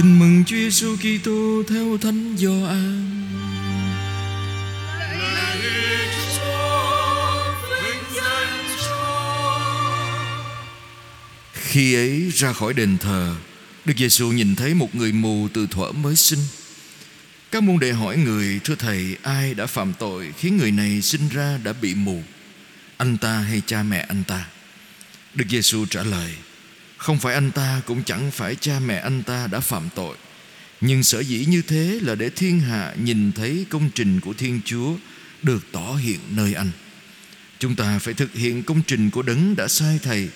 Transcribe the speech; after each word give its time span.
Tin 0.00 0.18
mừng 0.18 0.44
Chúa 0.46 0.56
Giêsu 0.56 0.96
Kitô 0.96 1.62
theo 1.68 1.98
Thánh 1.98 2.36
Gioan. 2.36 3.10
Khi 11.52 11.94
ấy 11.94 12.30
ra 12.34 12.52
khỏi 12.52 12.74
đền 12.74 12.98
thờ, 12.98 13.34
Đức 13.84 13.94
Giêsu 13.96 14.32
nhìn 14.32 14.56
thấy 14.56 14.74
một 14.74 14.94
người 14.94 15.12
mù 15.12 15.48
từ 15.54 15.66
thuở 15.66 15.92
mới 15.92 16.16
sinh. 16.16 16.40
Các 17.50 17.62
môn 17.62 17.78
đệ 17.78 17.92
hỏi 17.92 18.16
người, 18.16 18.60
thưa 18.64 18.74
thầy, 18.74 19.16
ai 19.22 19.54
đã 19.54 19.66
phạm 19.66 19.92
tội 19.98 20.32
khiến 20.38 20.56
người 20.56 20.70
này 20.70 21.02
sinh 21.02 21.28
ra 21.28 21.58
đã 21.64 21.72
bị 21.72 21.94
mù? 21.94 22.22
Anh 22.96 23.16
ta 23.16 23.38
hay 23.38 23.62
cha 23.66 23.82
mẹ 23.82 24.06
anh 24.08 24.24
ta? 24.24 24.46
Đức 25.34 25.44
Giêsu 25.50 25.86
trả 25.86 26.02
lời, 26.02 26.34
không 27.00 27.18
phải 27.18 27.34
anh 27.34 27.50
ta 27.50 27.80
cũng 27.86 28.02
chẳng 28.02 28.30
phải 28.30 28.56
cha 28.56 28.78
mẹ 28.86 28.96
anh 28.96 29.22
ta 29.22 29.46
đã 29.46 29.60
phạm 29.60 29.88
tội. 29.94 30.16
Nhưng 30.80 31.02
sở 31.02 31.20
dĩ 31.20 31.44
như 31.48 31.62
thế 31.62 31.98
là 32.02 32.14
để 32.14 32.30
thiên 32.30 32.60
hạ 32.60 32.94
nhìn 33.04 33.32
thấy 33.32 33.66
công 33.70 33.90
trình 33.94 34.20
của 34.20 34.32
Thiên 34.32 34.60
Chúa 34.64 34.94
Được 35.42 35.64
tỏ 35.72 35.94
hiện 35.94 36.20
nơi 36.30 36.54
anh. 36.54 36.70
Chúng 37.58 37.76
ta 37.76 37.98
phải 37.98 38.14
thực 38.14 38.34
hiện 38.34 38.62
công 38.62 38.82
trình 38.86 39.10
của 39.10 39.22
đấng 39.22 39.56
đã 39.56 39.68
sai 39.68 39.98
thầy 40.02 40.28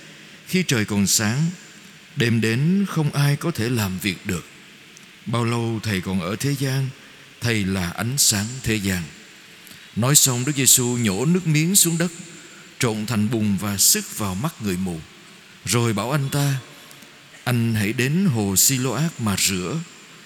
Khi 0.46 0.64
trời 0.66 0.84
còn 0.84 1.06
sáng. 1.06 1.42
Đêm 2.16 2.41
đến 2.41 2.86
không 2.88 3.12
ai 3.12 3.36
có 3.36 3.50
thể 3.50 3.69
làm 3.69 3.98
việc 3.98 4.27
được. 4.27 4.46
Bao 5.27 5.44
lâu 5.44 5.80
thầy 5.83 6.00
còn 6.00 6.20
ở 6.20 6.36
thế 6.36 6.55
gian, 6.58 6.88
Thầy 7.41 7.64
là 7.64 7.91
ánh 7.91 8.19
sáng 8.19 8.46
thế 8.62 8.74
gian. 8.74 9.02
Nói 9.96 10.14
xong 10.14 10.44
Đức 10.44 10.56
Giêsu 10.56 10.96
nhổ 11.00 11.24
nước 11.24 11.46
miếng 11.46 11.77
xuống 11.77 11.98
đất, 11.98 12.12
Trộn 12.78 13.06
thành 13.06 13.30
bùn 13.30 13.56
và 13.56 13.77
sức 13.77 14.19
vào 14.19 14.34
mắt 14.34 14.55
người 14.62 14.77
mù 14.77 15.00
rồi 15.64 15.92
bảo 15.92 16.10
anh 16.10 16.28
ta, 16.28 16.54
Anh 17.45 17.74
hãy 17.74 17.92
đến 17.92 18.24
hồ 18.24 18.56
Siloác 18.56 19.20
mà 19.20 19.36
rửa. 19.38 19.80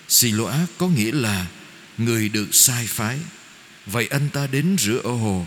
Siloác 0.09 0.67
có 0.79 0.89
nghĩa 0.89 1.13
là 1.13 1.47
Người 1.99 2.29
được 2.29 2.55
sai 2.55 2.87
phái. 2.87 3.19
Vậy 3.87 4.07
anh 4.07 4.29
ta 4.29 4.47
đến 4.47 4.77
rửa 4.79 5.01
ở 5.05 5.11
hồ, 5.11 5.47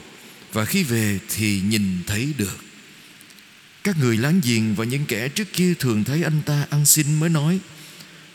Và 0.53 0.65
khi 0.65 0.83
về 0.83 1.19
thì 1.29 1.61
nhìn 1.61 2.03
thấy 2.07 2.33
được. 2.37 2.57
Các 3.83 3.97
người 3.97 4.17
láng 4.17 4.41
giềng 4.43 4.75
và 4.75 4.85
những 4.85 5.05
kẻ 5.05 5.29
trước 5.29 5.53
kia 5.53 5.73
thường 5.73 6.03
thấy 6.03 6.23
anh 6.23 6.41
ta 6.45 6.65
ăn 6.69 6.85
xin 6.85 7.19
mới 7.19 7.29
nói, 7.29 7.59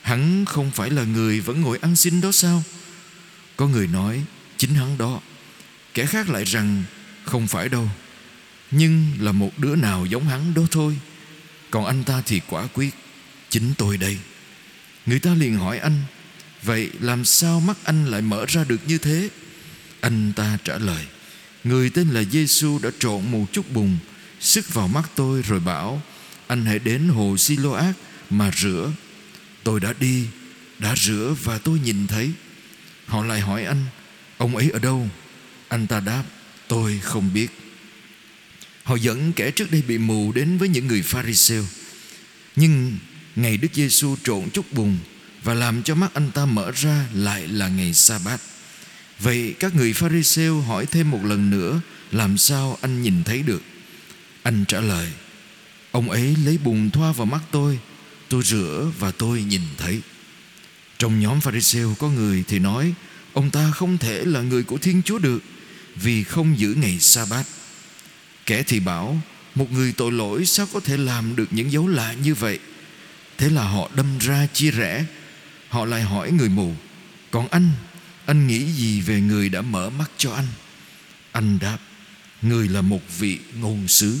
Hắn 0.01 0.45
không 0.45 0.71
phải 0.71 0.89
là 0.89 1.03
người 1.03 1.39
vẫn 1.41 1.61
ngồi 1.61 1.77
ăn 1.81 1.95
xin 1.95 2.21
đó 2.21 2.31
sao? 2.31 2.63
Có 3.55 3.67
người 3.67 3.87
nói, 3.87 4.23
Chính 4.57 4.75
hắn 4.75 4.97
đó. 4.97 5.21
Kẻ 5.93 6.05
khác 6.05 6.29
lại 6.29 6.43
rằng, 6.43 6.83
Không 7.23 7.47
phải 7.47 7.69
đâu, 7.69 7.89
Nhưng 8.71 9.05
là 9.19 9.31
một 9.31 9.51
đứa 9.57 9.75
nào 9.75 10.05
giống 10.05 10.27
hắn 10.27 10.53
đó 10.53 10.61
thôi 10.71 10.97
còn 11.71 11.85
anh 11.85 12.03
ta 12.03 12.21
thì 12.25 12.41
quả 12.47 12.67
quyết 12.73 12.93
Chính 13.49 13.73
tôi 13.77 13.97
đây. 13.97 14.17
Người 15.05 15.19
ta 15.19 15.33
liền 15.33 15.55
hỏi 15.55 15.79
anh, 15.79 16.03
Vậy 16.63 16.89
làm 16.99 17.25
sao 17.25 17.59
mắt 17.59 17.77
anh 17.83 18.05
lại 18.05 18.21
mở 18.21 18.45
ra 18.47 18.63
được 18.63 18.79
như 18.87 18.97
thế? 18.97 19.29
Anh 20.01 20.33
ta 20.35 20.57
trả 20.63 20.77
lời, 20.77 21.05
Người 21.63 21.89
tên 21.89 22.09
là 22.09 22.23
Giêsu 22.23 22.79
đã 22.83 22.89
trộn 22.99 23.31
một 23.31 23.45
chút 23.51 23.71
bùn, 23.71 23.97
Sức 24.39 24.73
vào 24.73 24.87
mắt 24.87 25.09
tôi 25.15 25.41
rồi 25.41 25.59
bảo, 25.59 26.01
Anh 26.47 26.65
hãy 26.65 26.79
đến 26.79 27.07
hồ 27.07 27.37
Siloác 27.37 27.93
Mà 28.29 28.51
rửa. 28.57 28.91
Tôi 29.63 29.79
đã 29.79 29.93
đi, 29.99 30.27
Đã 30.79 30.95
rửa 30.95 31.35
và 31.43 31.57
tôi 31.57 31.79
nhìn 31.79 32.07
thấy. 32.07 32.31
Họ 33.05 33.25
lại 33.25 33.39
hỏi 33.39 33.63
anh, 33.63 33.85
Ông 34.37 34.55
ấy 34.55 34.69
ở 34.69 34.79
đâu? 34.79 35.09
Anh 35.67 35.87
ta 35.87 35.99
đáp, 35.99 36.23
Tôi 36.67 36.99
không 37.03 37.33
biết. 37.33 37.66
Họ 38.87 38.95
dẫn 38.95 39.33
kẻ 39.33 39.51
trước 39.51 39.71
đây 39.71 39.81
bị 39.87 39.97
mù 39.97 40.31
đến 40.31 40.57
với 40.57 40.69
những 40.69 40.87
người 40.87 41.01
Pharisêu. 41.01 41.65
Nhưng 42.55 42.97
ngày 43.35 43.57
Đức 43.57 43.67
Giêsu 43.73 44.15
trộn 44.23 44.49
chút 44.53 44.73
bùn 44.73 44.97
và 45.43 45.53
làm 45.53 45.83
cho 45.83 45.95
mắt 45.95 46.13
anh 46.13 46.31
ta 46.31 46.45
mở 46.45 46.71
ra 46.71 47.05
lại 47.13 47.47
là 47.47 47.67
ngày 47.67 47.93
sa 47.93 48.19
bát. 48.25 48.41
Vậy 49.19 49.55
các 49.59 49.75
người 49.75 49.93
Pharisêu 49.93 50.61
hỏi 50.61 50.85
thêm 50.85 51.11
một 51.11 51.19
lần 51.23 51.49
nữa 51.49 51.81
làm 52.11 52.37
sao 52.37 52.77
anh 52.81 53.01
nhìn 53.01 53.23
thấy 53.23 53.43
được? 53.43 53.61
Anh 54.43 54.65
trả 54.67 54.79
lời: 54.79 55.07
Ông 55.91 56.09
ấy 56.09 56.35
lấy 56.45 56.57
bùn 56.57 56.89
thoa 56.89 57.11
vào 57.11 57.25
mắt 57.25 57.41
tôi, 57.51 57.79
tôi 58.29 58.43
rửa 58.43 58.91
và 58.99 59.11
tôi 59.11 59.43
nhìn 59.43 59.61
thấy. 59.77 60.01
Trong 60.99 61.19
nhóm 61.19 61.41
Pharisêu 61.41 61.95
có 61.99 62.09
người 62.09 62.43
thì 62.47 62.59
nói 62.59 62.93
ông 63.33 63.49
ta 63.49 63.71
không 63.71 63.97
thể 63.97 64.25
là 64.25 64.41
người 64.41 64.63
của 64.63 64.77
Thiên 64.77 65.01
Chúa 65.05 65.19
được 65.19 65.39
vì 65.95 66.23
không 66.23 66.59
giữ 66.59 66.73
ngày 66.73 66.99
sa 66.99 67.25
bát. 67.29 67.45
Kẻ 68.47 68.63
thì 68.63 68.79
bảo, 68.79 69.21
Một 69.55 69.71
người 69.71 69.93
tội 69.97 70.11
lỗi 70.11 70.45
sao 70.45 70.67
có 70.73 70.79
thể 70.79 70.97
làm 70.97 71.35
được 71.35 71.47
những 71.51 71.71
dấu 71.71 71.87
lạ 71.87 72.13
như 72.13 72.33
vậy? 72.33 72.59
Thế 73.37 73.49
là 73.49 73.63
họ 73.63 73.89
đâm 73.95 74.17
ra 74.19 74.47
chia 74.53 74.71
rẽ. 74.71 75.05
Họ 75.69 75.85
lại 75.85 76.01
hỏi 76.01 76.31
người 76.31 76.49
mù, 76.49 76.73
Còn 77.31 77.47
anh 77.47 77.71
Anh 78.25 78.47
nghĩ 78.47 78.65
gì 78.65 79.01
về 79.01 79.21
người 79.21 79.49
đã 79.49 79.61
mở 79.61 79.89
mắt 79.89 80.11
cho 80.17 80.33
anh? 80.33 80.47
Anh 81.31 81.59
đáp, 81.61 81.77
Người 82.41 82.67
là 82.67 82.81
một 82.81 83.01
vị 83.19 83.39
ngôn 83.59 83.87
sứ. 83.87 84.19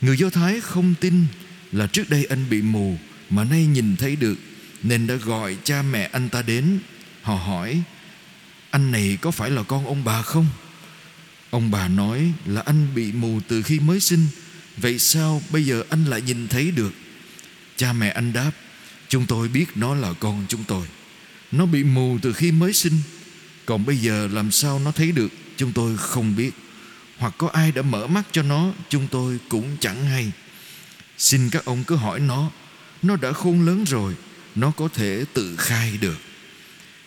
Người 0.00 0.18
Do 0.18 0.30
Thái 0.30 0.60
không 0.60 0.94
tin 1.00 1.26
Là 1.72 1.86
trước 1.86 2.10
đây 2.10 2.24
anh 2.24 2.50
bị 2.50 2.62
mù 2.62 2.96
Mà 3.30 3.44
nay 3.44 3.66
nhìn 3.66 3.96
thấy 3.96 4.16
được, 4.16 4.36
Nên 4.82 5.06
đã 5.06 5.14
gọi 5.14 5.56
cha 5.64 5.82
mẹ 5.82 6.08
anh 6.12 6.28
ta 6.28 6.42
đến. 6.42 6.78
Họ 7.22 7.34
hỏi, 7.34 7.82
Anh 8.70 8.90
này 8.90 9.18
có 9.20 9.30
phải 9.30 9.50
là 9.50 9.62
con 9.62 9.86
ông 9.86 10.04
bà 10.04 10.22
không? 10.22 10.46
Ông 11.50 11.70
bà 11.70 11.88
nói 11.88 12.32
là 12.46 12.60
anh 12.60 12.94
bị 12.94 13.12
mù 13.12 13.40
từ 13.48 13.62
khi 13.62 13.80
mới 13.80 14.00
sinh. 14.00 14.26
Vậy 14.76 14.98
sao 14.98 15.42
bây 15.50 15.64
giờ 15.64 15.84
anh 15.90 16.04
lại 16.04 16.20
nhìn 16.20 16.48
thấy 16.48 16.70
được? 16.70 16.92
Cha 17.76 17.92
mẹ 17.92 18.10
anh 18.10 18.32
đáp, 18.32 18.50
Chúng 19.08 19.26
tôi 19.26 19.48
biết 19.48 19.66
nó 19.74 19.94
là 19.94 20.12
con 20.12 20.44
chúng 20.48 20.64
tôi. 20.64 20.86
Nó 21.52 21.66
bị 21.66 21.84
mù 21.84 22.18
từ 22.22 22.32
khi 22.32 22.52
mới 22.52 22.72
sinh. 22.72 23.00
Còn 23.66 23.86
bây 23.86 23.96
giờ 23.96 24.28
làm 24.32 24.50
sao 24.50 24.78
nó 24.78 24.92
thấy 24.92 25.12
được? 25.12 25.28
Chúng 25.56 25.72
tôi 25.72 25.96
không 25.96 26.36
biết. 26.36 26.50
Hoặc 27.18 27.34
có 27.38 27.48
ai 27.52 27.72
đã 27.72 27.82
mở 27.82 28.06
mắt 28.06 28.22
cho 28.32 28.42
nó, 28.42 28.72
Chúng 28.88 29.08
tôi 29.08 29.38
cũng 29.48 29.76
chẳng 29.80 30.04
hay. 30.04 30.32
Xin 31.18 31.50
các 31.50 31.64
ông 31.64 31.84
cứ 31.84 31.96
hỏi 31.96 32.20
nó. 32.20 32.50
Nó 33.02 33.16
đã 33.16 33.32
khôn 33.32 33.66
lớn 33.66 33.84
rồi, 33.84 34.14
Nó 34.54 34.70
có 34.70 34.88
thể 34.88 35.24
tự 35.34 35.56
khai 35.56 35.98
được. 36.00 36.16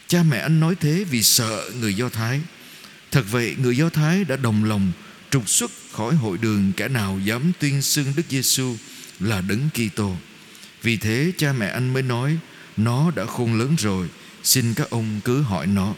Cha 0.08 0.24
mẹ 0.24 0.38
anh 0.38 0.60
nói 0.60 0.76
thế 0.76 1.06
vì 1.10 1.24
sợ 1.24 1.70
người 1.80 1.94
Do 1.94 2.10
Thái. 2.10 2.42
Thật 3.12 3.26
vậy 3.32 3.56
người 3.62 3.78
Do 3.78 3.90
Thái 3.90 4.24
đã 4.24 4.36
đồng 4.36 4.64
lòng 4.64 4.92
trục 5.32 5.50
xuất 5.50 5.72
khỏi 5.92 6.16
hội 6.16 6.38
đường 6.38 6.72
kẻ 6.78 6.88
nào 6.88 7.20
dám 7.26 7.52
tuyên 7.60 7.82
xưng 7.82 8.14
Đức 8.16 8.24
Giêsu 8.30 8.76
là 9.20 9.42
đấng 9.42 9.70
Kitô. 9.74 10.16
Vì 10.82 10.98
thế 10.98 11.32
cha 11.38 11.54
mẹ 11.54 11.68
anh 11.68 11.94
mới 11.94 12.04
nói 12.04 12.38
nó 12.78 13.12
đã 13.16 13.26
khôn 13.26 13.60
lớn 13.60 13.76
rồi, 13.78 14.08
xin 14.44 14.74
các 14.74 14.90
ông 14.90 15.22
cứ 15.24 15.42
hỏi 15.42 15.68
nó. 15.68 15.94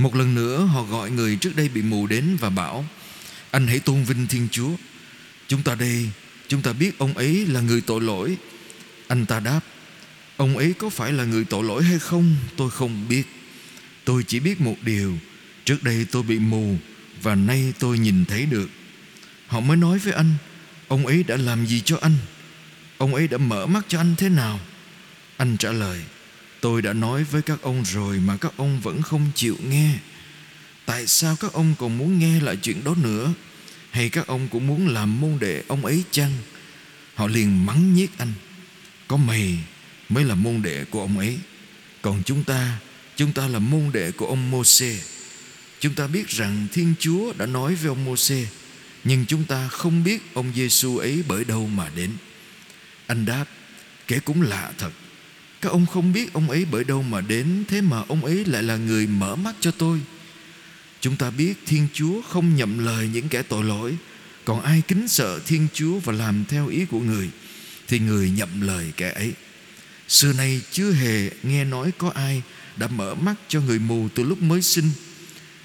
Một 0.00 0.14
lần 0.14 0.34
nữa 0.34 0.64
họ 0.64 0.82
gọi 0.82 1.10
người 1.10 1.36
trước 1.36 1.56
đây 1.56 1.68
bị 1.68 1.82
mù 1.82 2.06
đến 2.06 2.36
và 2.40 2.50
bảo 2.50 2.84
Anh 3.50 3.66
hãy 3.66 3.78
tôn 3.78 4.04
vinh 4.04 4.26
Thiên 4.26 4.48
Chúa 4.50 4.70
Chúng 5.48 5.62
ta 5.62 5.74
đây 5.74 6.10
Chúng 6.48 6.62
ta 6.62 6.72
biết 6.72 6.98
ông 6.98 7.14
ấy 7.14 7.46
là 7.46 7.60
người 7.60 7.80
tội 7.80 8.00
lỗi 8.00 8.36
Anh 9.08 9.26
ta 9.26 9.40
đáp 9.40 9.60
Ông 10.36 10.56
ấy 10.56 10.72
có 10.78 10.90
phải 10.90 11.12
là 11.12 11.24
người 11.24 11.44
tội 11.44 11.64
lỗi 11.64 11.84
hay 11.84 11.98
không 11.98 12.36
Tôi 12.56 12.70
không 12.70 13.08
biết 13.08 13.22
Tôi 14.04 14.24
chỉ 14.26 14.40
biết 14.40 14.60
một 14.60 14.76
điều 14.82 15.18
Trước 15.70 15.82
đây 15.82 16.06
tôi 16.10 16.22
bị 16.22 16.38
mù 16.38 16.76
Và 17.22 17.34
nay 17.34 17.72
tôi 17.78 17.98
nhìn 17.98 18.24
thấy 18.24 18.46
được. 18.46 18.70
Họ 19.46 19.60
mới 19.60 19.76
nói 19.76 19.98
với 19.98 20.12
anh, 20.12 20.34
Ông 20.88 21.06
ấy 21.06 21.22
đã 21.22 21.36
làm 21.36 21.66
gì 21.66 21.80
cho 21.80 21.98
anh? 22.00 22.16
Ông 22.98 23.14
ấy 23.14 23.28
đã 23.28 23.38
mở 23.38 23.66
mắt 23.66 23.84
cho 23.88 24.00
anh 24.00 24.14
thế 24.16 24.28
nào? 24.28 24.60
Anh 25.36 25.56
trả 25.56 25.72
lời, 25.72 26.00
Tôi 26.60 26.82
đã 26.82 26.92
nói 26.92 27.24
với 27.24 27.42
các 27.42 27.62
ông 27.62 27.84
rồi 27.84 28.18
Mà 28.18 28.36
các 28.36 28.52
ông 28.56 28.80
vẫn 28.80 29.02
không 29.02 29.30
chịu 29.34 29.56
nghe. 29.68 29.98
Tại 30.86 31.06
sao 31.06 31.36
các 31.40 31.52
ông 31.52 31.74
còn 31.78 31.98
muốn 31.98 32.18
nghe 32.18 32.40
lại 32.40 32.56
chuyện 32.62 32.84
đó 32.84 32.94
nữa? 33.02 33.32
Hay 33.90 34.08
các 34.08 34.26
ông 34.26 34.48
cũng 34.48 34.66
muốn 34.66 34.88
làm 34.88 35.20
môn 35.20 35.38
đệ 35.40 35.62
ông 35.68 35.84
ấy 35.84 36.04
chăng? 36.10 36.32
Họ 37.14 37.26
liền 37.26 37.66
mắng 37.66 37.94
nhiếc 37.94 38.18
anh, 38.18 38.32
Có 39.08 39.16
mày 39.16 39.58
mới 40.08 40.24
là 40.24 40.34
môn 40.34 40.62
đệ 40.62 40.84
của 40.84 41.00
ông 41.00 41.18
ấy. 41.18 41.38
Còn 42.02 42.22
chúng 42.22 42.44
ta 42.44 42.78
Chúng 43.16 43.32
ta 43.32 43.48
là 43.48 43.58
môn 43.58 43.90
đệ 43.92 44.10
của 44.10 44.26
ông 44.26 44.50
Mô-xê. 44.50 45.19
Chúng 45.80 45.94
ta 45.94 46.06
biết 46.06 46.28
rằng 46.28 46.66
Thiên 46.72 46.94
Chúa 46.98 47.32
đã 47.38 47.46
nói 47.46 47.74
với 47.74 47.88
ông 47.88 48.04
Môsê, 48.04 48.46
nhưng 49.04 49.26
chúng 49.26 49.44
ta 49.44 49.68
không 49.68 50.04
biết 50.04 50.22
ông 50.34 50.52
Giêsu 50.54 50.98
ấy 50.98 51.22
bởi 51.28 51.44
đâu 51.44 51.66
mà 51.66 51.90
đến. 51.96 52.10
Anh 53.06 53.24
đáp, 53.24 53.44
kể 54.06 54.20
cũng 54.20 54.42
lạ 54.42 54.72
thật. 54.78 54.90
Các 55.60 55.72
ông 55.72 55.86
không 55.86 56.12
biết 56.12 56.32
ông 56.32 56.50
ấy 56.50 56.66
bởi 56.70 56.84
đâu 56.84 57.02
mà 57.02 57.20
đến, 57.20 57.64
thế 57.68 57.80
mà 57.80 58.02
ông 58.08 58.24
ấy 58.24 58.44
lại 58.44 58.62
là 58.62 58.76
người 58.76 59.06
mở 59.06 59.36
mắt 59.36 59.54
cho 59.60 59.70
tôi. 59.70 60.00
Chúng 61.00 61.16
ta 61.16 61.30
biết 61.30 61.54
Thiên 61.66 61.86
Chúa 61.92 62.22
không 62.22 62.56
nhậm 62.56 62.84
lời 62.84 63.10
những 63.12 63.28
kẻ 63.28 63.42
tội 63.42 63.64
lỗi, 63.64 63.96
còn 64.44 64.62
ai 64.62 64.82
kính 64.88 65.08
sợ 65.08 65.40
Thiên 65.46 65.66
Chúa 65.74 65.98
và 65.98 66.12
làm 66.12 66.44
theo 66.48 66.68
ý 66.68 66.84
của 66.84 67.00
người 67.00 67.30
thì 67.88 67.98
người 67.98 68.30
nhậm 68.30 68.60
lời 68.60 68.92
kẻ 68.96 69.12
ấy. 69.12 69.32
Xưa 70.08 70.32
nay 70.32 70.60
chưa 70.70 70.92
hề 70.92 71.30
nghe 71.42 71.64
nói 71.64 71.92
có 71.98 72.10
ai 72.14 72.42
đã 72.76 72.88
mở 72.88 73.14
mắt 73.14 73.34
cho 73.48 73.60
người 73.60 73.78
mù 73.78 74.08
từ 74.14 74.22
lúc 74.22 74.42
mới 74.42 74.62
sinh 74.62 74.90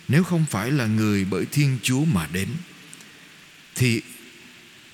nếu 0.07 0.23
không 0.23 0.45
phải 0.49 0.71
là 0.71 0.85
người 0.85 1.25
bởi 1.25 1.45
Thiên 1.45 1.77
Chúa 1.83 2.05
mà 2.05 2.27
đến 2.33 2.49
thì 3.75 4.01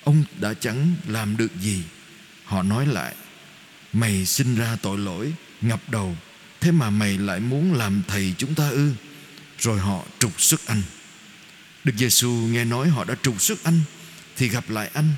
ông 0.04 0.24
đã 0.40 0.54
chẳng 0.54 0.94
làm 1.06 1.36
được 1.36 1.60
gì. 1.60 1.82
Họ 2.44 2.62
nói 2.62 2.86
lại, 2.86 3.14
Mày 3.92 4.26
sinh 4.26 4.54
ra 4.54 4.76
tội 4.82 4.98
lỗi 4.98 5.32
Ngập 5.60 5.90
đầu 5.90 6.16
Thế 6.60 6.70
mà 6.70 6.90
mày 6.90 7.18
lại 7.18 7.40
muốn 7.40 7.74
làm 7.74 8.02
thầy 8.08 8.34
chúng 8.38 8.54
ta 8.54 8.68
ư? 8.68 8.92
Rồi 9.58 9.78
họ 9.78 10.04
trục 10.18 10.40
xuất 10.40 10.66
anh. 10.66 10.82
Đức 11.84 11.92
Giêsu 11.96 12.30
nghe 12.30 12.64
nói 12.64 12.88
họ 12.88 13.04
đã 13.04 13.14
trục 13.22 13.42
xuất 13.42 13.64
anh 13.64 13.80
Thì 14.36 14.48
gặp 14.48 14.70
lại 14.70 14.90
anh. 14.94 15.08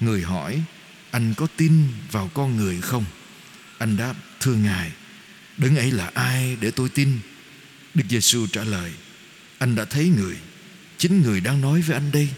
Người 0.00 0.22
hỏi 0.22 0.62
Anh 1.10 1.34
có 1.34 1.46
tin 1.56 1.88
vào 2.10 2.30
con 2.34 2.56
người 2.56 2.80
không? 2.80 3.04
Anh 3.78 3.96
đáp 3.96 4.14
Thưa 4.40 4.54
Ngài 4.54 4.92
Đấng 5.56 5.76
ấy 5.76 5.90
là 5.90 6.10
ai 6.14 6.56
để 6.60 6.70
tôi 6.70 6.88
tin? 6.88 7.18
Đức 7.94 8.04
Giêsu 8.08 8.46
trả 8.46 8.64
lời 8.64 8.92
anh 9.60 9.74
đã 9.74 9.84
thấy 9.84 10.08
người. 10.08 10.36
Chính 10.98 11.22
người 11.22 11.40
đang 11.40 11.60
nói 11.60 11.80
với 11.80 11.96
anh 11.96 12.12
đây. 12.12 12.28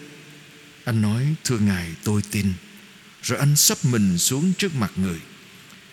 Anh 0.85 1.03
nói, 1.03 1.35
thưa 1.45 1.59
Ngài, 1.59 1.91
tôi 2.05 2.23
tin. 2.31 2.47
Rồi 3.23 3.39
anh 3.39 3.57
sắp 3.57 3.79
mình 3.85 4.19
xuống 4.19 4.53
trước 4.59 4.75
mặt 4.75 4.93
người. 4.97 5.19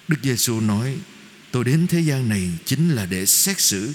Đức 0.07 0.17
Giêsu 0.23 0.59
nói, 0.59 0.97
Tôi 1.51 1.63
đến 1.63 1.87
thế 1.87 1.99
gian 1.99 2.29
này 2.29 2.51
chính 2.65 2.89
là 2.89 3.05
để 3.05 3.25
xét 3.25 3.59
xử, 3.59 3.93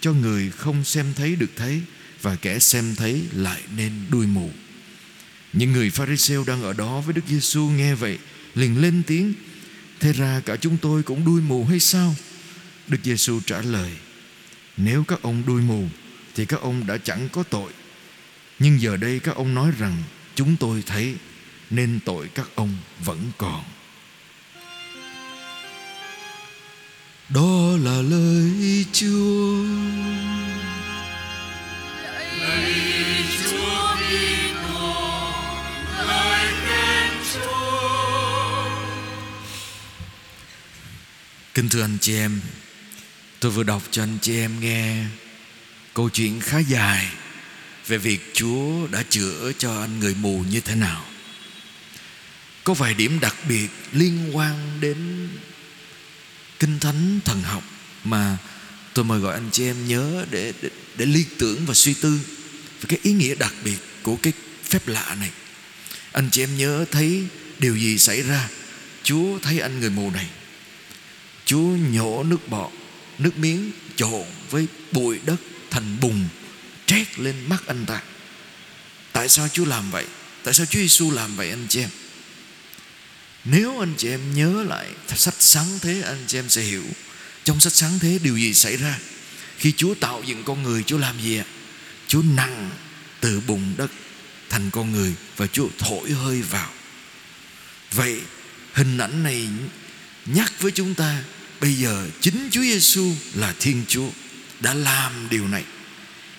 Cho 0.00 0.12
người 0.12 0.50
không 0.50 0.84
xem 0.84 1.06
thấy 1.16 1.36
được 1.36 1.50
thấy 1.56 1.80
Và 2.22 2.36
kẻ 2.36 2.58
xem 2.58 2.94
thấy 2.94 3.22
lại 3.32 3.60
nên 3.76 3.92
đuôi 4.10 4.26
mù. 4.26 4.50
Những 5.52 5.72
người 5.72 5.90
Pharisêu 5.90 6.44
đang 6.44 6.62
ở 6.62 6.72
đó 6.72 7.00
với 7.00 7.14
Đức 7.14 7.24
Giêsu 7.28 7.68
nghe 7.68 7.94
vậy, 7.94 8.18
liền 8.54 8.80
lên 8.80 9.02
tiếng, 9.06 9.32
Thế 10.00 10.12
ra 10.12 10.40
cả 10.46 10.56
chúng 10.56 10.76
tôi 10.76 11.02
cũng 11.02 11.24
đuôi 11.24 11.40
mù 11.40 11.64
hay 11.64 11.80
sao? 11.80 12.16
Đức 12.88 12.98
Giêsu 13.04 13.40
trả 13.46 13.62
lời, 13.62 13.90
Nếu 14.76 15.04
các 15.04 15.22
ông 15.22 15.42
đuôi 15.46 15.62
mù 15.62 15.88
thì 16.34 16.44
các 16.44 16.60
ông 16.60 16.86
đã 16.86 16.98
chẳng 16.98 17.28
có 17.32 17.42
tội. 17.42 17.72
Nhưng 18.58 18.80
giờ 18.80 18.96
đây 18.96 19.20
các 19.20 19.36
ông 19.36 19.54
nói 19.54 19.70
rằng 19.78 19.96
Chúng 20.34 20.56
tôi 20.56 20.82
thấy 20.86 21.14
Nên 21.70 22.00
tội 22.04 22.28
các 22.28 22.46
ông 22.54 22.76
vẫn 23.04 23.30
còn. 23.38 23.64
Đó 27.28 27.76
là 27.82 28.02
lời 28.02 28.84
Chúa. 28.92 29.64
Lạy 32.38 32.74
Chúa 33.44 33.96
Kitô, 33.96 35.32
lời 36.06 36.52
khen 36.66 37.12
Chúa. 37.34 38.70
Kính 41.54 41.68
thưa 41.68 41.82
anh 41.82 41.98
chị 42.00 42.14
em 42.14 42.40
Tôi 43.40 43.52
vừa 43.52 43.62
đọc 43.62 43.82
cho 43.90 44.02
anh 44.02 44.18
chị 44.22 44.36
em 44.36 44.60
nghe. 44.60 45.04
Câu 45.94 46.10
chuyện 46.10 46.40
khá 46.40 46.58
dài 46.58 47.06
Về 47.86 47.98
việc 47.98 48.30
Chúa 48.34 48.86
đã 48.86 49.02
chữa 49.10 49.52
cho 49.58 49.80
anh 49.80 50.00
người 50.00 50.14
mù 50.14 50.44
như 50.50 50.60
thế 50.60 50.74
nào. 50.74 51.04
Có 52.64 52.74
vài 52.74 52.94
điểm 52.94 53.20
đặc 53.20 53.36
biệt 53.48 53.68
liên 53.92 54.36
quan 54.36 54.80
đến 54.80 55.28
Kinh 56.58 56.80
Thánh 56.80 57.20
thần 57.24 57.42
học 57.42 57.62
Mà 58.04 58.38
tôi 58.94 59.04
mời 59.04 59.20
gọi 59.20 59.34
anh 59.34 59.48
chị 59.52 59.64
em 59.66 59.88
nhớ 59.88 60.26
để, 60.30 60.52
để, 60.62 60.68
để 60.96 61.06
liên 61.06 61.26
tưởng 61.38 61.66
và 61.66 61.74
suy 61.74 61.94
tư 61.94 62.20
Về 62.80 62.86
cái 62.88 62.98
ý 63.02 63.12
nghĩa 63.12 63.34
đặc 63.34 63.54
biệt 63.64 63.78
của 64.02 64.16
cái 64.16 64.32
phép 64.64 64.88
lạ 64.88 65.16
này. 65.20 65.30
Anh 66.12 66.28
chị 66.30 66.42
em 66.42 66.56
nhớ 66.56 66.84
thấy 66.90 67.26
điều 67.58 67.76
gì 67.76 67.98
xảy 67.98 68.22
ra? 68.22 68.48
Chúa 69.02 69.38
thấy 69.38 69.60
anh 69.60 69.80
người 69.80 69.90
mù 69.90 70.10
này. 70.10 70.26
Chúa 71.44 71.76
nhổ 71.90 72.22
nước 72.22 72.48
bọt 72.48 72.72
Nước 73.18 73.38
miếng 73.38 73.70
trộn 73.96 74.24
với 74.50 74.66
bụi 74.92 75.20
đất. 75.26 75.36
Thành 75.72 76.00
bùn, 76.00 76.28
Trét 76.86 77.18
lên 77.18 77.34
mắt 77.48 77.66
anh 77.66 77.86
ta. 77.86 78.02
Tại 79.12 79.28
sao 79.28 79.48
Chúa 79.48 79.64
làm 79.64 79.90
vậy? 79.90 80.06
Tại 80.44 80.54
sao 80.54 80.66
Chúa 80.66 80.78
Giêsu 80.78 81.10
làm 81.10 81.36
vậy 81.36 81.50
anh 81.50 81.66
chị 81.68 81.80
em? 81.80 81.88
Nếu 83.44 83.80
anh 83.80 83.94
chị 83.98 84.08
em 84.08 84.34
nhớ 84.34 84.64
lại 84.68 84.88
Sách 85.16 85.34
sáng 85.38 85.78
thế, 85.82 86.02
anh 86.02 86.24
chị 86.26 86.38
em 86.38 86.48
sẽ 86.48 86.62
hiểu. 86.62 86.84
Trong 87.44 87.60
sách 87.60 87.72
sáng 87.72 87.98
thế, 87.98 88.18
điều 88.22 88.36
gì 88.36 88.54
xảy 88.54 88.76
ra? 88.76 88.98
Khi 89.58 89.72
Chúa 89.76 89.94
tạo 89.94 90.22
dựng 90.26 90.44
con 90.44 90.62
người, 90.62 90.82
Chúa 90.82 90.98
làm 90.98 91.22
gì 91.22 91.38
ạ? 91.38 91.44
Chúa 92.08 92.22
nặng 92.22 92.70
từ 93.20 93.40
bùn 93.40 93.74
đất 93.76 93.90
Thành 94.50 94.70
con 94.70 94.92
người 94.92 95.14
Và 95.36 95.46
Chúa 95.46 95.68
thổi 95.78 96.10
hơi 96.10 96.42
vào. 96.42 96.70
Vậy 97.92 98.20
hình 98.74 98.98
ảnh 98.98 99.22
này 99.22 99.48
nhắc 100.26 100.52
với 100.60 100.72
chúng 100.72 100.94
ta, 100.94 101.22
bây 101.60 101.74
giờ 101.74 102.08
chính 102.20 102.48
Chúa 102.50 102.62
Giêsu 102.62 103.12
là 103.34 103.54
Thiên 103.60 103.84
Chúa 103.88 104.08
đã 104.62 104.74
làm 104.74 105.12
điều 105.30 105.48
này. 105.48 105.64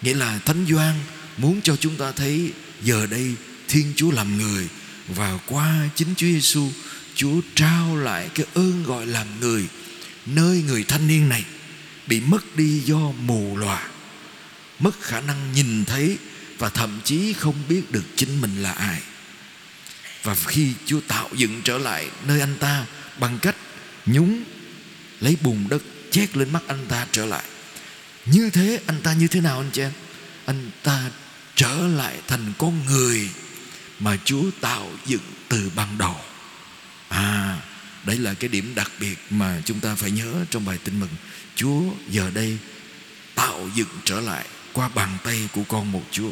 Nghĩa 0.02 0.14
là 0.14 0.40
Thánh 0.46 0.66
Doan 0.70 0.96
muốn 1.38 1.62
cho 1.62 1.76
chúng 1.76 1.96
ta 1.96 2.12
thấy 2.12 2.52
giờ 2.82 3.08
đây 3.10 3.36
Thiên 3.68 3.94
Chúa 3.96 4.12
làm 4.12 4.38
người 4.38 4.68
và 5.08 5.40
qua 5.46 5.90
chính 5.96 6.16
Chúa 6.18 6.28
Giêsu 6.28 6.72
Chúa 7.16 7.42
trao 7.56 7.98
lại 7.98 8.30
cái 8.36 8.46
ơn 8.54 8.84
gọi 8.84 9.06
làm 9.06 9.28
người 9.40 9.68
nơi 10.26 10.64
người 10.68 10.84
thanh 10.84 11.08
niên 11.08 11.30
này 11.30 11.46
bị 12.08 12.22
mất 12.22 12.56
đi 12.56 12.80
do 12.80 12.98
mù 12.98 13.58
lòa, 13.58 13.88
mất 14.80 15.02
khả 15.02 15.22
năng 15.22 15.52
nhìn 15.54 15.86
thấy 15.86 16.18
và 16.58 16.70
thậm 16.70 17.02
chí 17.04 17.34
không 17.34 17.56
biết 17.70 17.92
được 17.92 18.04
chính 18.16 18.42
mình 18.42 18.64
là 18.64 18.72
ai. 18.72 19.02
Và 20.24 20.36
khi 20.36 20.74
Chúa 20.86 21.00
tạo 21.08 21.30
dựng 21.36 21.62
trở 21.64 21.78
lại 21.78 22.10
nơi 22.28 22.40
anh 22.40 22.56
ta 22.60 22.86
bằng 23.20 23.40
cách 23.42 23.56
nhúng 24.06 24.44
lấy 25.20 25.38
bùn 25.42 25.66
đất 25.70 25.84
chét 26.12 26.38
lên 26.38 26.54
mắt 26.54 26.64
anh 26.68 26.86
ta 26.90 27.08
trở 27.12 27.26
lại 27.26 27.44
như 28.26 28.50
thế, 28.50 28.82
anh 28.88 29.02
ta 29.02 29.14
như 29.14 29.28
thế 29.28 29.42
nào 29.42 29.58
anh 29.58 29.70
chị 29.74 29.82
em? 29.82 29.92
Anh 30.46 30.72
ta 30.84 31.10
trở 31.56 31.88
lại 31.88 32.18
thành 32.28 32.54
con 32.58 32.86
người 32.86 33.30
mà 34.00 34.18
Chúa 34.26 34.44
tạo 34.62 34.92
dựng 35.06 35.22
từ 35.50 35.72
ban 35.76 35.98
đầu. 35.98 36.16
À 37.10 37.58
đấy 38.06 38.18
là 38.18 38.34
cái 38.34 38.48
điểm 38.48 38.76
đặc 38.76 38.92
biệt 39.00 39.18
mà 39.30 39.62
chúng 39.66 39.80
ta 39.80 39.96
phải 39.96 40.12
nhớ 40.12 40.46
trong 40.50 40.66
bài 40.66 40.78
tin 40.84 41.00
mừng. 41.00 41.10
Chúa 41.56 41.82
giờ 42.10 42.32
đây 42.34 42.58
tạo 43.36 43.70
dựng 43.76 43.88
trở 44.06 44.20
lại 44.20 44.46
qua 44.74 44.90
bàn 44.90 45.18
tay 45.24 45.50
của 45.54 45.64
con 45.64 45.92
một 45.92 46.04
Chúa. 46.12 46.32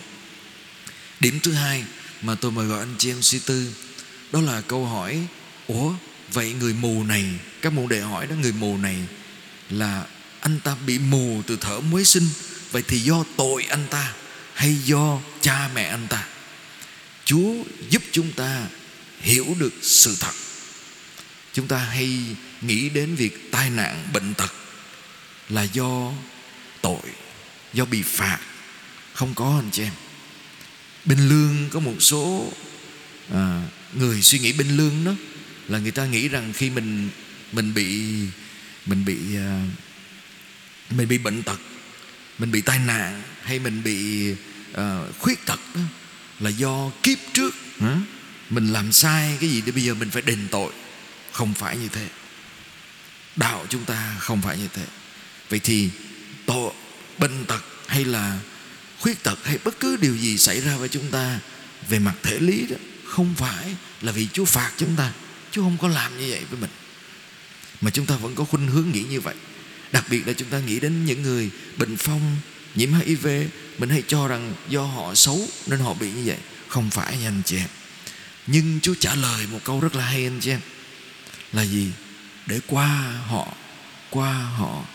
Điểm 1.19 1.39
thứ 1.39 1.53
hai 1.53 1.83
mà 2.21 2.35
tôi 2.35 2.51
mời 2.51 2.67
gọi 2.67 2.79
anh 2.79 2.95
chị 2.97 3.11
em 3.11 3.21
suy 3.21 3.39
tư, 3.39 3.73
đó 4.31 4.41
là 4.41 4.61
câu 4.61 4.85
hỏi, 4.85 5.27
ủa, 5.67 5.94
vậy 6.31 6.53
người 6.53 6.73
mù 6.73 7.03
này, 7.03 7.25
các 7.61 7.73
môn 7.73 7.87
đệ 7.87 8.01
hỏi 8.01 8.27
đó, 8.27 8.35
người 8.41 8.51
mù 8.51 8.77
này 8.77 8.97
là 9.69 10.05
anh 10.41 10.59
ta 10.59 10.75
bị 10.85 10.99
mù 10.99 11.41
từ 11.47 11.57
thở 11.61 11.79
mới 11.79 12.05
sinh. 12.05 12.27
Vậy 12.71 12.83
thì 12.88 12.99
do 12.99 13.23
tội 13.38 13.65
anh 13.69 13.85
ta 13.89 14.13
hay 14.53 14.77
do 14.85 15.19
cha 15.41 15.69
mẹ 15.75 15.83
anh 15.83 16.07
ta? 16.07 16.27
Chúa 17.25 17.53
giúp 17.89 18.01
chúng 18.11 18.31
ta 18.31 18.67
hiểu 19.21 19.55
được 19.59 19.73
sự 19.81 20.17
thật. 20.19 20.33
Chúng 21.53 21.67
ta 21.67 21.77
hay 21.77 22.19
nghĩ 22.61 22.89
đến 22.89 23.15
việc 23.15 23.51
tai 23.51 23.69
nạn 23.69 24.07
bệnh 24.13 24.33
tật 24.33 24.53
là 25.49 25.63
do 25.63 26.11
tội 26.81 27.01
do 27.73 27.85
bị 27.85 28.01
phạt. 28.01 28.39
Không 29.13 29.33
có 29.33 29.59
anh 29.59 29.69
chị 29.71 29.83
em. 29.83 29.94
Bên 31.06 31.30
lương 31.30 31.69
có 31.69 31.80
một 31.80 31.95
số 31.99 32.54
à, 33.33 33.61
người 33.94 34.21
suy 34.21 34.39
nghĩ 34.39 34.54
bên 34.54 34.77
lương 34.77 35.04
đó 35.06 35.11
là 35.68 35.80
người 35.80 35.92
ta 35.92 36.06
nghĩ 36.06 36.27
rằng 36.27 36.54
khi 36.54 36.69
mình 36.69 37.09
mình 37.51 37.73
bị 37.73 38.11
mình 38.85 39.06
bị 39.06 39.18
à, 39.35 39.66
mình 40.92 41.07
bị 41.07 41.18
bệnh 41.18 41.44
tật 41.44 41.60
mình 42.42 42.52
bị 42.52 42.62
tai 42.62 42.80
nạn 42.80 43.21
hay 43.42 43.60
mình 43.60 43.83
bị 43.83 44.31
uh, 44.71 45.19
khuyết 45.19 45.45
tật 45.45 45.60
đó, 45.76 45.81
là 46.40 46.50
do 46.50 46.92
kiếp 47.04 47.18
trước. 47.33 47.54
Hả? 47.80 47.98
mình 48.50 48.74
làm 48.74 48.92
sai 48.92 49.38
cái 49.40 49.50
gì 49.50 49.62
để 49.66 49.71
bây 49.71 49.83
giờ 49.83 49.94
mình 49.94 50.10
phải 50.10 50.21
đền 50.21 50.48
tội. 50.52 50.74
Không 51.31 51.54
phải 51.54 51.78
như 51.78 51.88
thế. 51.88 52.07
Đạo 53.36 53.66
chúng 53.69 53.86
ta 53.86 54.16
không 54.19 54.42
phải 54.42 54.57
như 54.57 54.68
thế. 54.74 54.86
Vậy 55.50 55.60
thì 55.60 55.90
tội 56.45 56.74
bệnh 57.18 57.45
tật 57.45 57.64
hay 57.88 58.06
là 58.06 58.40
khuyết 59.00 59.24
tật 59.24 59.45
hay 59.45 59.57
bất 59.64 59.80
cứ 59.80 59.98
điều 59.98 60.18
gì 60.18 60.38
xảy 60.38 60.62
ra 60.62 60.78
với 60.78 60.90
chúng 60.90 61.12
ta 61.12 61.40
về 61.90 62.00
mặt 62.00 62.16
thể 62.24 62.40
lý 62.40 62.66
đó 62.69 62.76
không 63.06 63.33
phải 63.38 63.76
là 64.02 64.12
vì 64.12 64.28
Chúa 64.33 64.45
phạt 64.45 64.71
chúng 64.78 64.95
ta. 64.95 65.12
Chúa 65.52 65.62
không 65.62 65.78
có 65.81 65.88
làm 65.88 66.19
như 66.19 66.28
vậy 66.30 66.42
với 66.50 66.60
mình. 66.60 66.69
Mà 67.81 67.92
chúng 67.92 68.06
ta 68.06 68.16
vẫn 68.16 68.36
có 68.36 68.44
khuynh 68.44 68.68
hướng 68.68 68.92
nghĩ 68.92 69.04
như 69.10 69.21
vậy 69.21 69.36
Đặc 69.92 70.06
biệt 70.10 70.28
là 70.28 70.33
chúng 70.33 70.50
ta 70.50 70.60
nghĩ 70.60 70.80
đến 70.80 71.06
những 71.06 71.21
người 71.21 71.50
bệnh 71.78 71.98
phong, 71.98 72.38
Nhiễm 72.76 72.94
HIV 72.94 73.28
Mình 73.78 73.90
hay 73.90 74.04
cho 74.07 74.28
rằng 74.28 74.54
do 74.69 74.83
họ 74.83 75.16
xấu 75.16 75.48
Nên 75.68 75.80
họ 75.80 75.94
bị 75.94 76.12
như 76.12 76.21
vậy. 76.26 76.38
Không 76.68 76.90
phải 76.90 77.18
nha 77.18 77.28
anh 77.28 77.42
chị 77.45 77.57
em. 77.57 77.68
Nhưng 78.48 78.80
Chúa 78.81 78.94
trả 79.00 79.16
lời 79.16 79.48
một 79.52 79.60
câu 79.64 79.80
rất 79.80 79.95
là 79.95 80.06
hay 80.06 80.24
anh 80.24 80.40
chị 80.40 80.50
em. 80.50 80.60
Là 81.54 81.66
gì? 81.66 81.88
Để 82.45 82.60
qua 82.68 82.88
họ 83.28 83.54
Qua 84.10 84.33
họ, 84.33 84.86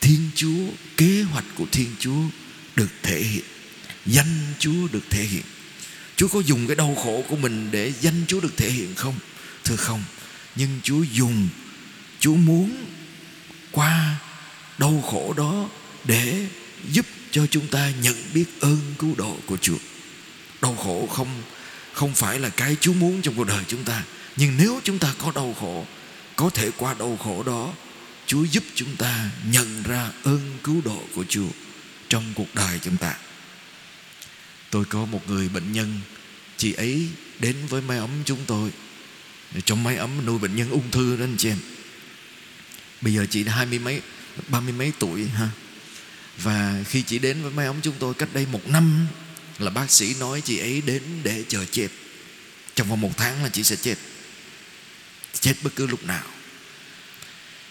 Thiên 0.00 0.30
Chúa, 0.34 0.66
Kế 0.96 1.22
hoạch 1.22 1.44
của 1.54 1.66
Thiên 1.72 1.88
Chúa 1.98 2.22
Được 2.76 2.88
thể 3.02 3.22
hiện. 3.22 3.44
Danh 4.06 4.54
Chúa 4.58 4.88
được 4.92 5.04
thể 5.10 5.22
hiện. 5.22 5.42
Chúa 6.16 6.28
có 6.28 6.40
dùng 6.40 6.66
cái 6.66 6.76
đau 6.76 6.94
khổ 6.94 7.24
của 7.28 7.36
mình 7.36 7.68
để 7.70 7.92
danh 8.00 8.24
Chúa 8.26 8.40
được 8.40 8.56
thể 8.56 8.70
hiện 8.70 8.94
không? 8.94 9.14
Thưa 9.64 9.76
không. 9.76 10.04
Nhưng 10.56 10.80
Chúa 10.82 11.02
dùng, 11.02 11.48
Chúa 12.20 12.34
muốn 12.34 12.84
qua 13.78 14.16
đau 14.78 15.04
khổ 15.10 15.34
đó 15.36 15.68
để 16.04 16.46
giúp 16.92 17.06
cho 17.30 17.46
chúng 17.46 17.66
ta 17.66 17.90
nhận 18.02 18.14
biết 18.34 18.44
ơn 18.60 18.78
cứu 18.98 19.14
độ 19.18 19.36
của 19.46 19.56
Chúa. 19.56 19.78
Đau 20.62 20.74
khổ 20.74 21.06
không 21.06 21.28
không 21.92 22.14
phải 22.14 22.38
là 22.38 22.48
cái 22.48 22.76
Chúa 22.80 22.92
muốn 22.92 23.22
trong 23.22 23.34
cuộc 23.34 23.44
đời 23.44 23.64
chúng 23.68 23.84
ta, 23.84 24.02
nhưng 24.36 24.56
nếu 24.56 24.80
chúng 24.84 24.98
ta 24.98 25.14
có 25.18 25.32
đau 25.34 25.56
khổ 25.60 25.86
có 26.36 26.50
thể 26.50 26.70
qua 26.76 26.94
đau 26.98 27.16
khổ 27.16 27.42
đó 27.42 27.72
Chúa 28.26 28.44
giúp 28.44 28.64
chúng 28.74 28.96
ta 28.96 29.30
nhận 29.50 29.82
ra 29.82 30.10
ơn 30.24 30.58
cứu 30.64 30.82
độ 30.84 31.02
của 31.14 31.24
Chúa 31.28 31.48
trong 32.08 32.24
cuộc 32.34 32.54
đời 32.54 32.78
chúng 32.82 32.96
ta. 32.96 33.14
Tôi 34.70 34.84
có 34.84 35.04
một 35.04 35.20
người 35.28 35.48
bệnh 35.48 35.72
nhân, 35.72 36.00
chị 36.56 36.72
ấy 36.72 37.08
đến 37.38 37.56
với 37.68 37.82
máy 37.82 37.98
ấm 37.98 38.10
chúng 38.24 38.40
tôi. 38.46 38.70
Trong 39.64 39.84
máy 39.84 39.96
ấm 39.96 40.26
nuôi 40.26 40.38
bệnh 40.38 40.56
nhân 40.56 40.70
ung 40.70 40.90
thư 40.90 41.16
đó 41.16 41.24
anh 41.24 41.36
chị 41.38 41.48
em. 41.48 41.58
Bây 43.00 43.14
giờ 43.14 43.26
chị 43.30 43.44
hai 43.44 43.66
mươi 43.66 43.78
mấy, 43.78 44.00
ba 44.48 44.60
mươi 44.60 44.72
mấy 44.72 44.92
tuổi 44.98 45.26
ha. 45.26 45.48
Và 46.42 46.84
khi 46.88 47.02
chị 47.02 47.18
đến 47.18 47.42
với 47.42 47.50
mấy 47.50 47.66
ông 47.66 47.80
chúng 47.82 47.94
tôi 47.98 48.14
cách 48.14 48.28
đây 48.32 48.46
một 48.52 48.68
năm 48.68 49.06
là 49.58 49.70
bác 49.70 49.90
sĩ 49.90 50.14
nói 50.20 50.40
chị 50.40 50.58
ấy 50.58 50.82
đến 50.86 51.02
để 51.22 51.44
chờ 51.48 51.64
chết. 51.64 51.88
Trong 52.74 52.88
vòng 52.88 53.00
một 53.00 53.16
tháng 53.16 53.42
là 53.42 53.48
chị 53.48 53.62
sẽ 53.62 53.76
chết. 53.76 53.94
Chết 55.40 55.54
bất 55.62 55.70
cứ 55.76 55.86
lúc 55.86 56.04
nào 56.04 56.24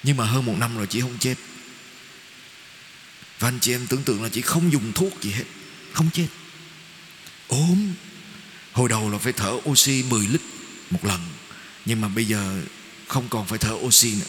nhưng 0.03 0.17
mà 0.17 0.25
hơn 0.25 0.45
một 0.45 0.55
năm 0.59 0.77
rồi 0.77 0.87
chị 0.87 1.01
không 1.01 1.17
chết 1.19 1.35
Và 3.39 3.47
anh 3.47 3.59
chị 3.59 3.73
em 3.73 3.87
tưởng 3.87 4.03
tượng 4.03 4.23
là 4.23 4.29
chị 4.29 4.41
không 4.41 4.71
dùng 4.71 4.93
thuốc 4.93 5.21
gì 5.21 5.31
hết 5.31 5.43
Không 5.93 6.09
chết 6.13 6.27
ốm 7.47 7.93
Hồi 8.71 8.89
đầu 8.89 9.11
là 9.11 9.17
phải 9.17 9.33
thở 9.33 9.59
oxy 9.69 10.03
10 10.09 10.27
lít 10.27 10.41
một 10.89 11.05
lần 11.05 11.21
Nhưng 11.85 12.01
mà 12.01 12.07
bây 12.07 12.25
giờ 12.25 12.61
không 13.07 13.29
còn 13.29 13.47
phải 13.47 13.57
thở 13.57 13.73
oxy 13.73 14.15
nữa 14.15 14.25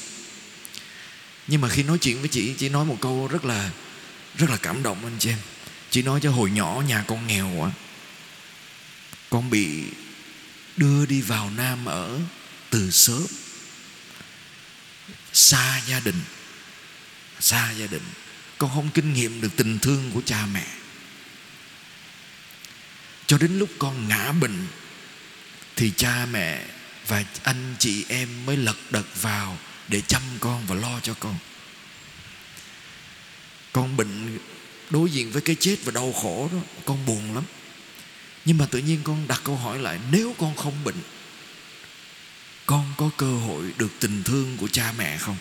nhưng 1.49 1.61
mà 1.61 1.69
khi 1.69 1.83
nói 1.83 1.99
chuyện 1.99 2.21
với 2.21 2.28
chị 2.28 2.55
Chị 2.59 2.69
nói 2.69 2.85
một 2.85 2.97
câu 3.00 3.28
rất 3.33 3.45
là 3.45 3.71
Rất 4.38 4.50
là 4.50 4.57
cảm 4.57 4.83
động 4.83 4.99
anh 5.05 5.17
chị 5.19 5.31
em. 5.31 5.38
Chị 5.90 6.02
nói 6.02 6.21
cho 6.23 6.31
hồi 6.31 6.50
nhỏ 6.50 6.83
nhà 6.88 7.05
con 7.07 7.26
nghèo 7.26 7.50
quá 7.57 7.71
Con 9.31 9.50
bị 9.50 9.85
đưa 10.76 11.07
đi 11.07 11.21
vào 11.21 11.50
Nam 11.50 11.85
ở 11.85 12.19
từ 12.71 12.90
sớm, 12.90 13.26
xa 15.33 15.81
gia 15.87 16.00
đình, 16.00 16.21
xa 17.40 17.71
gia 17.71 17.87
đình. 17.87 18.02
Con 18.59 18.71
không 18.75 18.90
kinh 18.95 19.12
nghiệm 19.12 19.40
được 19.40 19.57
tình 19.57 19.78
thương 19.78 20.11
của 20.14 20.23
cha 20.26 20.47
mẹ. 20.52 20.67
Cho 23.26 23.38
đến 23.38 23.59
lúc 23.59 23.69
con 23.78 24.09
ngã 24.09 24.33
bệnh, 24.33 24.67
thì 25.76 25.93
cha 25.97 26.26
mẹ 26.26 26.64
và 27.07 27.25
anh 27.43 27.75
chị 27.78 28.05
em 28.09 28.47
mới 28.47 28.57
lật 28.57 28.76
đật 28.90 29.23
vào 29.23 29.59
để 29.88 30.00
chăm 30.00 30.23
con 30.40 30.66
và 30.66 30.75
lo 30.75 31.00
cho 31.00 31.14
con. 31.14 31.38
Con 33.73 33.97
bệnh 33.97 34.38
đối 34.90 35.11
diện 35.11 35.30
với 35.30 35.42
cái 35.42 35.57
chết 35.61 35.76
và 35.85 35.92
đau 35.92 36.12
khổ 36.12 36.50
đó, 36.52 36.59
con 36.85 37.07
buồn 37.07 37.35
lắm. 37.35 37.45
Nhưng 38.45 38.59
mà 38.59 38.66
tự 38.71 38.78
nhiên 38.78 39.00
con 39.04 39.28
đặt 39.28 39.40
câu 39.45 39.57
hỏi 39.57 39.78
lại, 39.78 39.99
nếu 40.11 40.35
con 40.38 40.57
không 40.57 40.85
bệnh, 40.85 41.00
con 42.66 42.95
có 42.97 43.11
cơ 43.16 43.37
hội 43.37 43.73
được 43.78 43.90
tình 44.00 44.23
thương 44.23 44.57
của 44.57 44.68
cha 44.68 44.92
mẹ 44.99 45.18
không? 45.18 45.37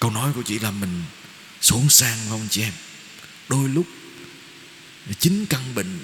Câu 0.00 0.10
nói 0.10 0.32
của 0.32 0.42
chị 0.42 0.58
là 0.58 0.70
mình 0.70 1.02
xuống 1.60 1.90
sang 1.90 2.18
không 2.28 2.48
chị 2.50 2.62
em? 2.62 2.72
Đôi 3.48 3.68
lúc 3.68 3.86
chính 5.18 5.46
căn 5.46 5.74
bệnh 5.74 5.98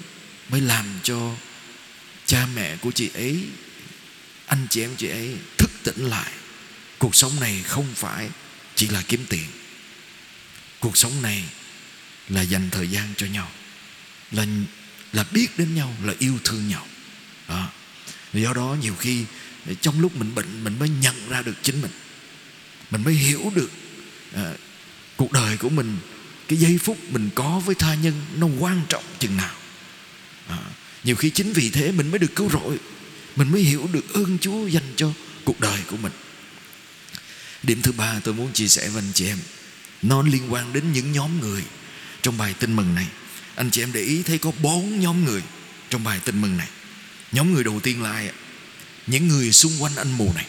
mới 0.49 0.61
làm 0.61 0.85
cho 1.03 1.35
cha 2.25 2.47
mẹ 2.55 2.77
của 2.77 2.91
chị 2.91 3.09
ấy, 3.13 3.43
anh 4.45 4.67
chị 4.69 4.81
em 4.81 4.95
chị 4.97 5.07
ấy 5.07 5.35
thức 5.57 5.71
tỉnh 5.83 6.05
lại 6.05 6.31
cuộc 7.03 7.15
sống 7.15 7.39
này 7.39 7.61
không 7.63 7.93
phải 7.95 8.29
chỉ 8.75 8.87
là 8.87 9.03
kiếm 9.07 9.25
tiền. 9.29 9.45
Cuộc 10.79 10.97
sống 10.97 11.21
này 11.21 11.43
là 12.29 12.41
dành 12.41 12.69
thời 12.71 12.87
gian 12.87 13.13
cho 13.17 13.25
nhau 13.25 13.51
là 14.31 14.45
là 15.13 15.25
biết 15.31 15.57
đến 15.57 15.75
nhau 15.75 15.95
là 16.03 16.13
yêu 16.19 16.39
thương 16.43 16.67
nhau. 16.67 16.87
Đó. 17.47 17.69
Do 18.33 18.53
đó 18.53 18.77
nhiều 18.81 18.95
khi 18.99 19.23
trong 19.81 20.01
lúc 20.01 20.15
mình 20.15 20.35
bệnh 20.35 20.63
mình 20.63 20.79
mới 20.79 20.89
nhận 20.89 21.29
ra 21.29 21.41
được 21.41 21.55
chính 21.61 21.81
mình. 21.81 21.91
Mình 22.91 23.03
mới 23.03 23.13
hiểu 23.13 23.51
được 23.55 23.71
à, 24.33 24.53
cuộc 25.15 25.31
đời 25.31 25.57
của 25.57 25.69
mình 25.69 25.97
cái 26.47 26.59
giây 26.59 26.77
phút 26.77 26.97
mình 27.09 27.29
có 27.35 27.61
với 27.65 27.75
tha 27.75 27.95
nhân 27.95 28.13
nó 28.35 28.47
quan 28.59 28.81
trọng 28.89 29.03
chừng 29.19 29.37
nào. 29.37 29.55
À, 30.47 30.57
nhiều 31.03 31.15
khi 31.15 31.29
chính 31.29 31.53
vì 31.53 31.69
thế 31.69 31.91
mình 31.91 32.11
mới 32.11 32.19
được 32.19 32.35
cứu 32.35 32.49
rỗi 32.49 32.77
mình 33.35 33.51
mới 33.51 33.61
hiểu 33.61 33.89
được 33.91 34.13
ơn 34.13 34.37
Chúa 34.41 34.67
dành 34.67 34.93
cho 34.95 35.11
cuộc 35.45 35.59
đời 35.59 35.79
của 35.87 35.97
mình 35.97 36.11
điểm 37.63 37.81
thứ 37.81 37.91
ba 37.91 38.19
tôi 38.23 38.33
muốn 38.33 38.53
chia 38.53 38.67
sẻ 38.67 38.89
với 38.89 39.03
anh 39.03 39.11
chị 39.13 39.25
em 39.25 39.37
nó 40.03 40.21
liên 40.21 40.53
quan 40.53 40.73
đến 40.73 40.91
những 40.91 41.11
nhóm 41.11 41.39
người 41.39 41.63
trong 42.21 42.37
bài 42.37 42.53
tin 42.59 42.75
mừng 42.75 42.95
này. 42.95 43.07
Anh 43.55 43.71
chị 43.71 43.83
em 43.83 43.91
để 43.93 44.01
ý 44.01 44.23
thấy 44.23 44.37
có 44.37 44.51
bốn 44.61 44.99
nhóm 44.99 45.25
người 45.25 45.41
trong 45.89 46.03
bài 46.03 46.19
tin 46.25 46.41
mừng 46.41 46.57
này. 46.57 46.67
Nhóm 47.31 47.53
người 47.53 47.63
đầu 47.63 47.79
tiên 47.79 48.01
là 48.01 48.11
ai 48.11 48.27
ạ? 48.27 48.33
Những 49.07 49.27
người 49.27 49.51
xung 49.51 49.71
quanh 49.79 49.95
anh 49.95 50.11
mù 50.11 50.33
này. 50.35 50.45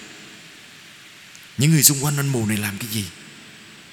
Những 1.58 1.70
người 1.70 1.82
xung 1.82 2.04
quanh 2.04 2.16
anh 2.16 2.28
mù 2.28 2.46
này 2.46 2.56
làm 2.56 2.78
cái 2.78 2.88
gì? 2.88 3.04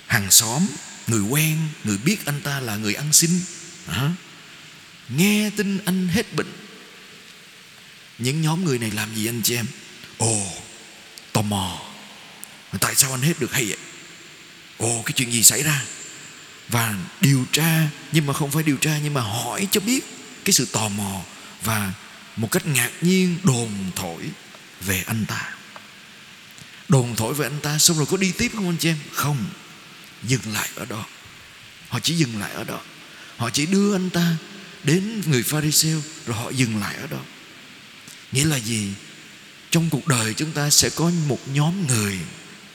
Hàng 0.08 0.32
xóm, 0.32 0.68
người 1.08 1.22
quen, 1.22 1.58
người 1.84 1.98
biết 1.98 2.26
anh 2.26 2.42
ta 2.42 2.60
là 2.60 2.76
người 2.76 2.94
ăn 2.94 3.14
xin. 3.14 3.32
À, 3.88 4.12
Nghe 5.10 5.50
tin 5.58 5.78
anh 5.86 6.08
hết 6.08 6.34
bệnh. 6.36 6.54
Những 8.18 8.42
nhóm 8.42 8.66
người 8.66 8.80
này 8.80 8.92
làm 8.92 9.16
gì 9.16 9.30
anh 9.30 9.42
chị 9.44 9.56
em? 9.56 9.66
Ồ, 10.18 10.46
tò 11.34 11.42
mò. 11.42 11.91
Tại 12.80 12.96
sao 12.96 13.12
anh 13.12 13.22
hết 13.22 13.40
được 13.40 13.54
hay 13.54 13.66
vậy? 13.66 13.78
Ồ, 14.78 15.02
cái 15.06 15.14
chuyện 15.16 15.32
gì 15.32 15.44
xảy 15.44 15.64
ra? 15.64 15.84
Và 16.70 16.96
điều 17.22 17.46
tra 17.52 17.88
Nhưng 18.12 18.26
mà 18.26 18.34
không 18.34 18.52
phải 18.52 18.64
điều 18.64 18.78
tra 18.78 19.00
Nhưng 19.04 19.14
mà 19.14 19.22
hỏi 19.22 19.68
cho 19.72 19.82
biết 19.82 20.06
Cái 20.46 20.54
sự 20.54 20.66
tò 20.66 20.90
mò 20.90 21.22
Và 21.64 21.94
một 22.36 22.52
cách 22.52 22.68
ngạc 22.68 22.92
nhiên 23.02 23.38
đồn 23.44 23.70
thổi 23.96 24.24
về 24.82 25.04
anh 25.08 25.26
ta. 25.26 25.54
Đồn 26.90 27.16
thổi 27.16 27.34
về 27.34 27.46
anh 27.46 27.60
ta 27.60 27.78
xong 27.78 27.98
rồi 27.98 28.06
có 28.06 28.18
đi 28.18 28.32
tiếp 28.32 28.52
không 28.56 28.70
anh 28.70 28.78
chị 28.78 28.90
em? 28.90 28.98
Không 29.12 29.46
dừng 30.24 30.54
lại 30.54 30.70
ở 30.76 30.86
đó. 30.86 31.06
Họ 31.90 32.00
chỉ 32.00 32.16
dừng 32.16 32.40
lại 32.40 32.52
ở 32.52 32.64
đó. 32.64 32.82
Họ 33.38 33.50
chỉ 33.50 33.66
đưa 33.66 33.96
anh 33.96 34.10
ta 34.10 34.36
đến 34.84 35.22
người 35.26 35.44
pharisêu 35.44 36.02
rồi 36.26 36.38
họ 36.38 36.50
dừng 36.50 36.80
lại 36.80 36.96
ở 36.96 37.08
đó. 37.08 37.20
Nghĩa 38.32 38.46
là 38.46 38.58
gì? 38.58 38.94
Trong 39.72 39.90
cuộc 39.90 40.08
đời 40.08 40.34
chúng 40.34 40.52
ta 40.52 40.70
sẽ 40.70 40.90
có 40.90 41.12
một 41.28 41.40
nhóm 41.54 41.88
người 41.88 42.20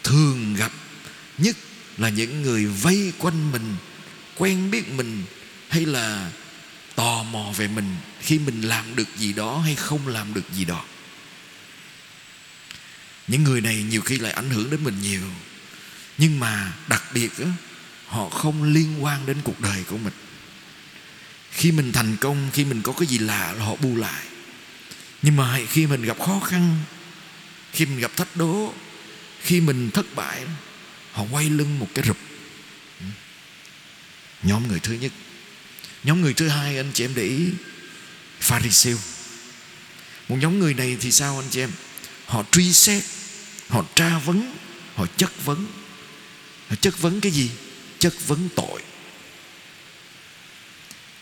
thường 0.06 0.54
gặp 0.54 0.72
nhất 1.38 1.56
là 1.96 2.08
những 2.08 2.42
người 2.42 2.66
vây 2.66 3.12
quanh 3.18 3.52
mình 3.52 3.76
quen 4.36 4.70
biết 4.70 4.88
mình 4.88 5.22
hay 5.68 5.86
là 5.86 6.30
tò 6.94 7.22
mò 7.22 7.52
về 7.56 7.68
mình 7.68 7.96
khi 8.20 8.38
mình 8.38 8.62
làm 8.62 8.96
được 8.96 9.08
gì 9.16 9.32
đó 9.32 9.58
hay 9.58 9.74
không 9.74 10.08
làm 10.08 10.34
được 10.34 10.52
gì 10.52 10.64
đó. 10.64 10.84
Những 13.28 13.44
người 13.44 13.60
này 13.60 13.82
nhiều 13.82 14.00
khi 14.00 14.18
lại 14.18 14.32
ảnh 14.32 14.50
hưởng 14.50 14.70
đến 14.70 14.84
mình 14.84 15.00
nhiều 15.02 15.22
nhưng 16.18 16.40
mà 16.40 16.72
đặc 16.88 17.02
biệt 17.14 17.30
đó, 17.38 17.46
họ 18.06 18.28
không 18.28 18.62
liên 18.62 19.04
quan 19.04 19.26
đến 19.26 19.36
cuộc 19.44 19.60
đời 19.60 19.84
của 19.90 19.98
mình. 19.98 20.14
Khi 21.50 21.72
mình 21.72 21.92
thành 21.92 22.16
công 22.20 22.50
khi 22.52 22.64
mình 22.64 22.82
có 22.82 22.92
cái 22.92 23.06
gì 23.06 23.18
lạ 23.18 23.52
là 23.52 23.64
họ 23.64 23.76
bu 23.76 23.96
lại. 23.96 24.24
Nhưng 25.22 25.36
mà 25.36 25.60
khi 25.68 25.86
mình 25.86 26.02
gặp 26.02 26.16
khó 26.20 26.40
khăn 26.40 26.76
khi 27.72 27.86
mình 27.86 27.98
gặp 27.98 28.16
thách 28.16 28.36
đố 28.36 28.74
khi 29.46 29.60
mình 29.60 29.90
thất 29.90 30.14
bại, 30.14 30.44
họ 31.12 31.24
quay 31.30 31.50
lưng 31.50 31.78
một 31.78 31.88
cái 31.94 32.04
rụp. 32.04 32.16
Ừ. 33.00 33.06
Nhóm 34.42 34.68
người 34.68 34.80
thứ 34.80 34.92
nhất. 34.92 35.12
Nhóm 36.04 36.20
người 36.20 36.34
thứ 36.34 36.48
hai, 36.48 36.76
anh 36.76 36.90
chị 36.94 37.04
em 37.04 37.14
để 37.14 37.22
ý 37.22 37.50
Pharisêu 38.40 38.98
một 40.28 40.36
nhóm 40.40 40.58
người 40.58 40.74
này 40.74 40.96
thì 41.00 41.12
sao 41.12 41.38
anh 41.38 41.50
chị 41.50 41.60
em? 41.60 41.70
Họ 42.26 42.44
truy 42.52 42.72
xét, 42.72 43.04
họ 43.68 43.84
tra 43.94 44.18
vấn, 44.18 44.56
họ 44.94 45.06
chất 45.16 45.44
vấn. 45.44 45.66
Họ 46.68 46.76
chất 46.80 47.00
vấn 47.00 47.20
cái 47.20 47.32
gì? 47.32 47.50
Chất 47.98 48.14
vấn 48.26 48.48
tội. 48.56 48.82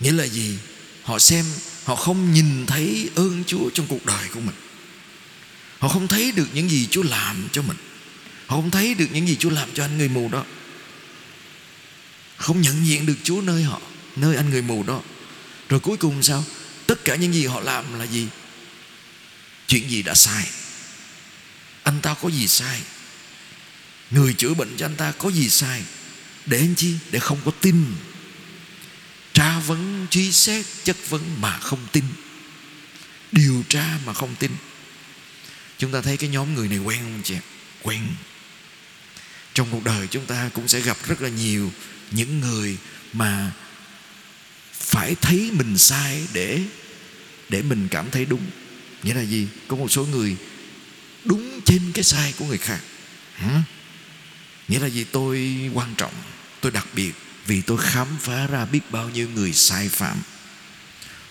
Nghĩa 0.00 0.12
là 0.12 0.24
gì? 0.24 0.58
Họ 1.02 1.18
xem, 1.18 1.44
họ 1.84 1.96
không 1.96 2.32
nhìn 2.32 2.66
thấy 2.66 3.10
ơn 3.14 3.44
Chúa 3.46 3.70
trong 3.74 3.86
cuộc 3.86 4.06
đời 4.06 4.28
của 4.34 4.40
mình. 4.40 4.54
Họ 5.78 5.88
không 5.88 6.08
thấy 6.08 6.32
được 6.32 6.48
những 6.54 6.70
gì 6.70 6.88
Chúa 6.90 7.02
làm 7.02 7.48
cho 7.52 7.62
mình 7.62 7.76
họ 8.46 8.56
không 8.56 8.70
thấy 8.70 8.94
được 8.94 9.06
những 9.12 9.28
gì 9.28 9.36
Chúa 9.36 9.50
làm 9.50 9.68
cho 9.74 9.84
anh 9.84 9.98
người 9.98 10.08
mù 10.08 10.28
đó. 10.28 10.44
Không 12.36 12.60
nhận 12.60 12.86
diện 12.86 13.06
được 13.06 13.16
Chúa 13.22 13.40
nơi 13.40 13.62
họ, 13.62 13.80
nơi 14.16 14.36
anh 14.36 14.50
người 14.50 14.62
mù 14.62 14.82
đó. 14.82 15.02
Rồi 15.68 15.80
cuối 15.80 15.96
cùng 15.96 16.22
sao? 16.22 16.44
Tất 16.86 17.04
cả 17.04 17.16
những 17.16 17.34
gì 17.34 17.46
họ 17.46 17.60
làm 17.60 17.98
là 17.98 18.04
gì? 18.04 18.28
Chuyện 19.66 19.90
gì 19.90 20.02
đã 20.02 20.14
sai? 20.14 20.46
Anh 21.82 22.00
ta 22.00 22.14
có 22.14 22.28
gì 22.28 22.48
sai? 22.48 22.80
Người 24.10 24.34
chữa 24.34 24.54
bệnh 24.54 24.76
cho 24.76 24.86
anh 24.86 24.96
ta 24.96 25.12
có 25.12 25.30
gì 25.30 25.48
sai? 25.48 25.82
Để 26.46 26.58
anh 26.58 26.74
chi? 26.74 26.94
Để 27.10 27.18
không 27.18 27.38
có 27.44 27.50
tin. 27.50 27.84
Tra 29.32 29.58
vấn, 29.58 30.06
truy 30.10 30.32
xét, 30.32 30.66
chất 30.84 30.96
vấn 31.10 31.40
mà 31.40 31.58
không 31.58 31.86
tin. 31.92 32.04
Điều 33.32 33.64
tra 33.68 33.98
mà 34.06 34.12
không 34.12 34.34
tin. 34.38 34.50
Chúng 35.78 35.92
ta 35.92 36.00
thấy 36.00 36.16
cái 36.16 36.30
nhóm 36.30 36.54
người 36.54 36.68
này 36.68 36.78
quen 36.78 37.00
không 37.00 37.20
chị 37.24 37.34
quen 37.82 38.00
trong 39.54 39.68
cuộc 39.70 39.84
đời 39.84 40.06
chúng 40.06 40.26
ta 40.26 40.50
cũng 40.54 40.68
sẽ 40.68 40.80
gặp 40.80 40.96
rất 41.06 41.22
là 41.22 41.28
nhiều 41.28 41.72
những 42.10 42.40
người 42.40 42.76
mà 43.12 43.52
phải 44.72 45.14
thấy 45.14 45.50
mình 45.52 45.78
sai 45.78 46.26
để 46.32 46.60
để 47.48 47.62
mình 47.62 47.88
cảm 47.90 48.10
thấy 48.10 48.24
đúng. 48.24 48.46
Nghĩa 49.02 49.14
là 49.14 49.22
gì? 49.22 49.48
Có 49.68 49.76
một 49.76 49.92
số 49.92 50.06
người 50.06 50.36
đúng 51.24 51.60
trên 51.64 51.92
cái 51.94 52.04
sai 52.04 52.34
của 52.38 52.44
người 52.44 52.58
khác. 52.58 52.80
Hả? 53.34 53.62
nghĩa 54.68 54.78
là 54.78 54.86
gì? 54.86 55.04
Tôi 55.04 55.60
quan 55.74 55.94
trọng, 55.94 56.12
tôi 56.60 56.72
đặc 56.72 56.86
biệt 56.94 57.12
vì 57.46 57.62
tôi 57.62 57.78
khám 57.78 58.06
phá 58.20 58.46
ra 58.46 58.64
biết 58.64 58.80
bao 58.90 59.10
nhiêu 59.10 59.28
người 59.28 59.52
sai 59.52 59.88
phạm. 59.88 60.16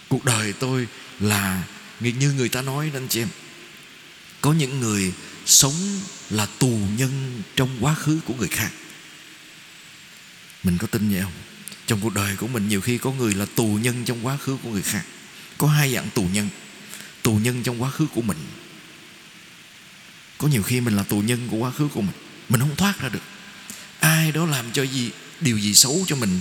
Cuộc 0.07 0.25
đời 0.25 0.53
tôi 0.53 0.87
là, 1.19 1.63
như 1.99 2.33
người 2.33 2.49
ta 2.49 2.61
nói 2.61 2.89
đó 2.93 2.99
anh 2.99 3.07
chị 3.07 3.21
em, 3.21 3.27
có 4.41 4.53
những 4.53 4.79
người 4.79 5.13
sống 5.45 5.99
là 6.29 6.45
tù 6.45 6.79
nhân 6.97 7.41
trong 7.55 7.69
quá 7.81 7.95
khứ 7.95 8.19
của 8.25 8.33
người 8.33 8.47
khác. 8.47 8.71
Mình 10.63 10.77
có 10.77 10.87
tin 10.87 11.11
vậy 11.11 11.21
không? 11.21 11.31
Trong 11.87 11.99
cuộc 12.01 12.13
đời 12.13 12.35
của 12.35 12.47
mình 12.47 12.67
nhiều 12.67 12.81
khi 12.81 12.97
có 12.97 13.11
người 13.11 13.33
là 13.33 13.45
tù 13.45 13.65
nhân 13.81 14.05
trong 14.05 14.25
quá 14.25 14.37
khứ 14.37 14.57
của 14.63 14.69
người 14.69 14.81
khác. 14.81 15.03
Có 15.57 15.67
hai 15.67 15.93
dạng 15.93 16.09
tù 16.09 16.23
nhân. 16.33 16.49
Tù 17.21 17.35
nhân 17.37 17.63
trong 17.63 17.81
quá 17.81 17.91
khứ 17.91 18.05
của 18.15 18.21
mình. 18.21 18.37
Có 20.37 20.47
nhiều 20.47 20.63
khi 20.63 20.81
mình 20.81 20.95
là 20.95 21.03
tù 21.03 21.21
nhân 21.21 21.47
của 21.51 21.57
quá 21.57 21.71
khứ 21.71 21.87
của 21.87 22.01
mình. 22.01 22.15
Mình 22.49 22.59
không 22.59 22.75
thoát 22.75 23.01
ra 23.01 23.09
được. 23.09 23.23
Ai 23.99 24.31
đó 24.31 24.45
làm 24.45 24.71
cho 24.71 24.83
gì, 24.83 25.09
điều 25.41 25.57
gì 25.57 25.73
xấu 25.73 26.03
cho 26.07 26.15
mình, 26.15 26.39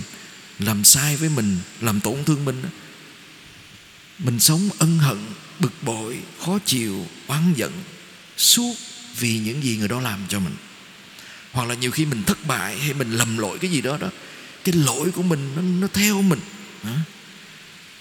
làm 0.59 0.83
sai 0.83 1.15
với 1.15 1.29
mình, 1.29 1.57
làm 1.81 1.99
tổn 1.99 2.23
thương 2.23 2.45
mình 2.45 2.63
mình 4.19 4.39
sống 4.39 4.69
ân 4.79 4.97
hận, 4.97 5.17
bực 5.59 5.83
bội, 5.83 6.17
khó 6.45 6.59
chịu, 6.65 7.05
oán 7.27 7.53
giận, 7.53 7.71
suốt 8.37 8.75
vì 9.19 9.39
những 9.39 9.63
gì 9.63 9.77
người 9.77 9.87
đó 9.87 10.01
làm 10.01 10.19
cho 10.29 10.39
mình. 10.39 10.55
Hoặc 11.51 11.69
là 11.69 11.75
nhiều 11.75 11.91
khi 11.91 12.05
mình 12.05 12.23
thất 12.23 12.47
bại 12.47 12.77
hay 12.77 12.93
mình 12.93 13.11
lầm 13.11 13.37
lỗi 13.37 13.57
cái 13.59 13.71
gì 13.71 13.81
đó 13.81 13.97
đó 13.97 14.09
cái 14.63 14.75
lỗi 14.75 15.11
của 15.11 15.23
mình 15.23 15.51
nó, 15.55 15.61
nó 15.61 15.87
theo 15.93 16.21
mình. 16.21 16.39
Hả? 16.83 16.95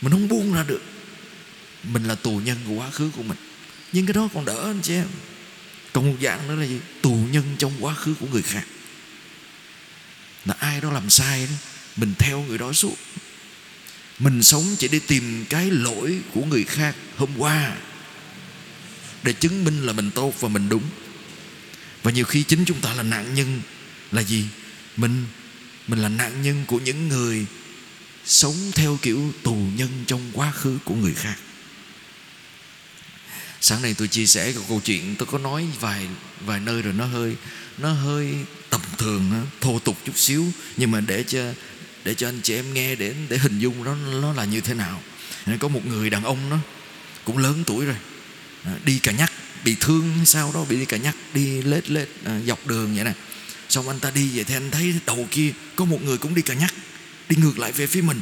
mình 0.02 0.12
không 0.12 0.28
buông 0.28 0.54
ra 0.54 0.64
được. 0.68 0.82
Mình 1.82 2.04
là 2.04 2.14
tù 2.14 2.40
nhân 2.44 2.58
của 2.66 2.74
quá 2.74 2.90
khứ 2.90 3.10
của 3.16 3.22
mình. 3.22 3.38
Nhưng 3.92 4.06
cái 4.06 4.14
đó 4.14 4.28
còn 4.34 4.44
đỡ 4.44 4.62
anh 4.64 4.80
chị 4.82 4.94
em. 4.94 5.06
Còn 5.92 6.06
một 6.06 6.16
dạng 6.22 6.48
nữa 6.48 6.54
là 6.54 6.66
gì? 6.66 6.78
Tù 7.02 7.14
nhân 7.32 7.44
trong 7.58 7.72
quá 7.80 7.94
khứ 7.94 8.14
của 8.20 8.26
người 8.32 8.42
khác. 8.42 8.64
Là 10.44 10.54
ai 10.58 10.80
đó 10.80 10.92
làm 10.92 11.10
sai 11.10 11.46
đó 11.46 11.52
mình 11.96 12.14
theo 12.18 12.42
người 12.42 12.58
đó 12.58 12.72
suốt. 12.72 12.96
Mình 14.18 14.42
sống 14.42 14.76
chỉ 14.78 14.88
để 14.88 15.00
tìm 15.06 15.44
cái 15.48 15.70
lỗi 15.70 16.20
của 16.34 16.44
người 16.44 16.64
khác 16.64 16.96
hôm 17.16 17.30
qua 17.38 17.76
để 19.22 19.32
chứng 19.32 19.64
minh 19.64 19.86
là 19.86 19.92
mình 19.92 20.10
tốt 20.10 20.34
và 20.40 20.48
mình 20.48 20.68
đúng 20.68 20.82
và 22.02 22.10
nhiều 22.10 22.24
khi 22.24 22.42
chính 22.42 22.64
chúng 22.64 22.80
ta 22.80 22.94
là 22.94 23.02
nạn 23.02 23.34
nhân 23.34 23.60
là 24.12 24.22
gì? 24.22 24.44
Mình 24.96 25.26
mình 25.88 25.98
là 25.98 26.08
nạn 26.08 26.42
nhân 26.42 26.64
của 26.66 26.78
những 26.78 27.08
người 27.08 27.46
sống 28.24 28.72
theo 28.74 28.98
kiểu 29.02 29.32
tù 29.42 29.56
nhân 29.76 29.88
trong 30.06 30.30
quá 30.32 30.52
khứ 30.52 30.78
của 30.84 30.94
người 30.94 31.14
khác. 31.14 31.34
Sáng 33.60 33.82
nay 33.82 33.94
tôi 33.98 34.08
chia 34.08 34.26
sẻ 34.26 34.52
một 34.56 34.64
câu 34.68 34.80
chuyện, 34.84 35.16
tôi 35.16 35.26
có 35.26 35.38
nói 35.38 35.66
vài 35.80 36.06
vài 36.40 36.60
nơi 36.60 36.82
rồi 36.82 36.92
nó 36.92 37.04
hơi 37.04 37.36
nó 37.78 37.92
hơi 37.92 38.34
tầm 38.70 38.80
thường 38.98 39.46
thô 39.60 39.78
tục 39.78 39.98
chút 40.06 40.18
xíu. 40.18 40.46
Nhưng 40.76 40.90
mà 40.90 41.00
để 41.00 41.24
cho 41.28 41.52
để 42.04 42.14
cho 42.14 42.28
anh 42.28 42.40
chị 42.42 42.54
em 42.54 42.74
nghe 42.74 42.94
để 42.94 43.14
để 43.28 43.38
hình 43.38 43.58
dung 43.58 43.84
nó 43.84 43.94
nó 43.94 44.32
là 44.32 44.44
như 44.44 44.60
thế 44.60 44.74
nào. 44.74 45.02
Có 45.60 45.68
một 45.68 45.86
người 45.86 46.10
đàn 46.10 46.24
ông 46.24 46.50
đó, 46.50 46.58
cũng 47.24 47.38
lớn 47.38 47.64
tuổi 47.66 47.84
rồi 47.84 47.96
à, 48.64 48.72
đi 48.84 48.98
cà 48.98 49.12
nhắc 49.12 49.32
bị 49.64 49.76
thương 49.80 50.24
sao 50.24 50.50
đó 50.54 50.64
bị 50.64 50.84
cả 50.84 50.96
nhắc 50.96 51.16
đi 51.34 51.62
lết 51.62 51.90
lết 51.90 52.08
à, 52.24 52.40
dọc 52.46 52.66
đường 52.66 52.94
vậy 52.94 53.04
nè. 53.04 53.12
Xong 53.68 53.88
anh 53.88 54.00
ta 54.00 54.10
đi 54.10 54.30
vậy 54.34 54.44
thì 54.44 54.54
anh 54.54 54.70
thấy 54.70 54.94
đầu 55.06 55.28
kia 55.30 55.52
có 55.76 55.84
một 55.84 56.02
người 56.02 56.18
cũng 56.18 56.34
đi 56.34 56.42
cả 56.42 56.54
nhắc 56.54 56.74
đi 57.28 57.36
ngược 57.36 57.58
lại 57.58 57.72
về 57.72 57.86
phía 57.86 58.02
mình. 58.02 58.20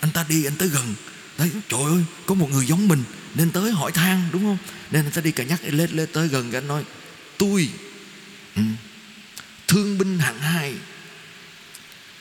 Anh 0.00 0.10
ta 0.10 0.24
đi 0.28 0.44
anh 0.44 0.56
tới 0.56 0.68
gần 0.68 0.94
thấy 1.38 1.50
trời 1.68 1.80
ơi 1.80 2.04
có 2.26 2.34
một 2.34 2.50
người 2.50 2.66
giống 2.66 2.88
mình. 2.88 3.04
Nên 3.34 3.50
tới 3.50 3.72
hỏi 3.72 3.92
thang 3.92 4.28
đúng 4.32 4.42
không? 4.42 4.58
Nên 4.90 5.04
anh 5.06 5.12
ta 5.12 5.20
đi 5.20 5.30
cả 5.30 5.44
nhắc 5.44 5.60
lết 5.64 5.92
lết 5.92 6.12
tới 6.12 6.28
gần. 6.28 6.50
Cái 6.50 6.60
anh 6.60 6.68
nói 6.68 6.84
tôi 7.38 7.68
ừ, 8.56 8.62
thương 9.68 9.98
binh 9.98 10.18
hạng 10.18 10.40
hai 10.40 10.74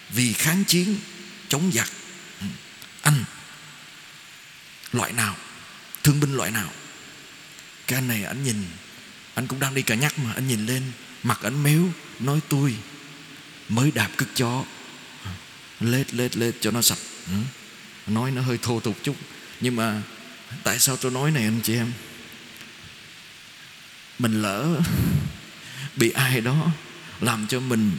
vì 0.09 0.33
kháng 0.33 0.63
chiến 0.63 0.95
chống 1.49 1.71
giặc. 1.73 1.89
Ừ, 2.41 2.45
anh 3.01 3.23
loại 4.93 5.13
nào? 5.13 5.35
Thương 6.03 6.19
binh 6.19 6.33
loại 6.33 6.51
nào? 6.51 6.71
Cái 7.87 7.97
anh 7.99 8.07
này 8.07 8.23
anh 8.23 8.43
nhìn, 8.43 8.65
anh 9.33 9.47
cũng 9.47 9.59
đang 9.59 9.75
đi 9.75 9.81
cả 9.81 9.95
nhắc 9.95 10.19
mà, 10.19 10.33
anh 10.33 10.47
nhìn 10.47 10.65
lên, 10.65 10.83
mặt 11.23 11.39
anh 11.43 11.63
méo, 11.63 11.83
nói 12.19 12.39
tôi 12.49 12.75
mới 13.69 13.91
đạp 13.91 14.09
cất 14.17 14.27
chó. 14.35 14.63
À, 15.23 15.31
lết 15.79 16.13
lết 16.13 16.37
lết, 16.37 16.55
cho 16.61 16.71
nó 16.71 16.81
sạch. 16.81 16.97
Ừ. 17.27 17.33
Nói 18.07 18.31
nó 18.31 18.41
hơi 18.41 18.57
thô 18.61 18.79
tục 18.79 18.97
chút, 19.03 19.15
nhưng 19.61 19.75
mà 19.75 20.01
tại 20.63 20.79
sao 20.79 20.97
tôi 20.97 21.11
nói 21.11 21.31
này 21.31 21.43
anh 21.43 21.59
chị 21.63 21.75
em? 21.75 21.91
Mình 24.19 24.41
lỡ 24.41 24.81
bị 25.95 26.11
ai 26.11 26.41
đó 26.41 26.71
làm 27.21 27.47
cho 27.47 27.59
mình 27.59 27.91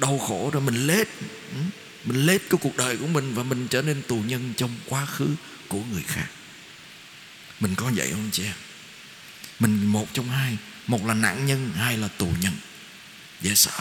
đau 0.00 0.18
khổ 0.18 0.50
rồi 0.52 0.62
mình 0.62 0.86
lết 0.86 1.08
ừ, 1.50 1.58
mình 2.04 2.26
lết 2.26 2.42
cái 2.50 2.58
cuộc 2.62 2.76
đời 2.76 2.96
của 2.96 3.06
mình 3.06 3.34
và 3.34 3.42
mình 3.42 3.66
trở 3.70 3.82
nên 3.82 4.02
tù 4.02 4.20
nhân 4.26 4.52
trong 4.56 4.70
quá 4.88 5.06
khứ 5.06 5.28
của 5.68 5.80
người 5.92 6.02
khác. 6.06 6.26
Mình 7.60 7.74
có 7.74 7.90
vậy 7.96 8.10
không 8.10 8.28
chị 8.32 8.44
em? 8.44 8.54
Mình 9.58 9.86
một 9.86 10.14
trong 10.14 10.30
hai. 10.30 10.56
Một 10.86 11.06
là 11.06 11.14
nạn 11.14 11.46
nhân, 11.46 11.72
hai 11.76 11.98
là 11.98 12.08
tù 12.08 12.32
nhân. 12.40 12.52
Dễ 13.42 13.54
sợ. 13.54 13.80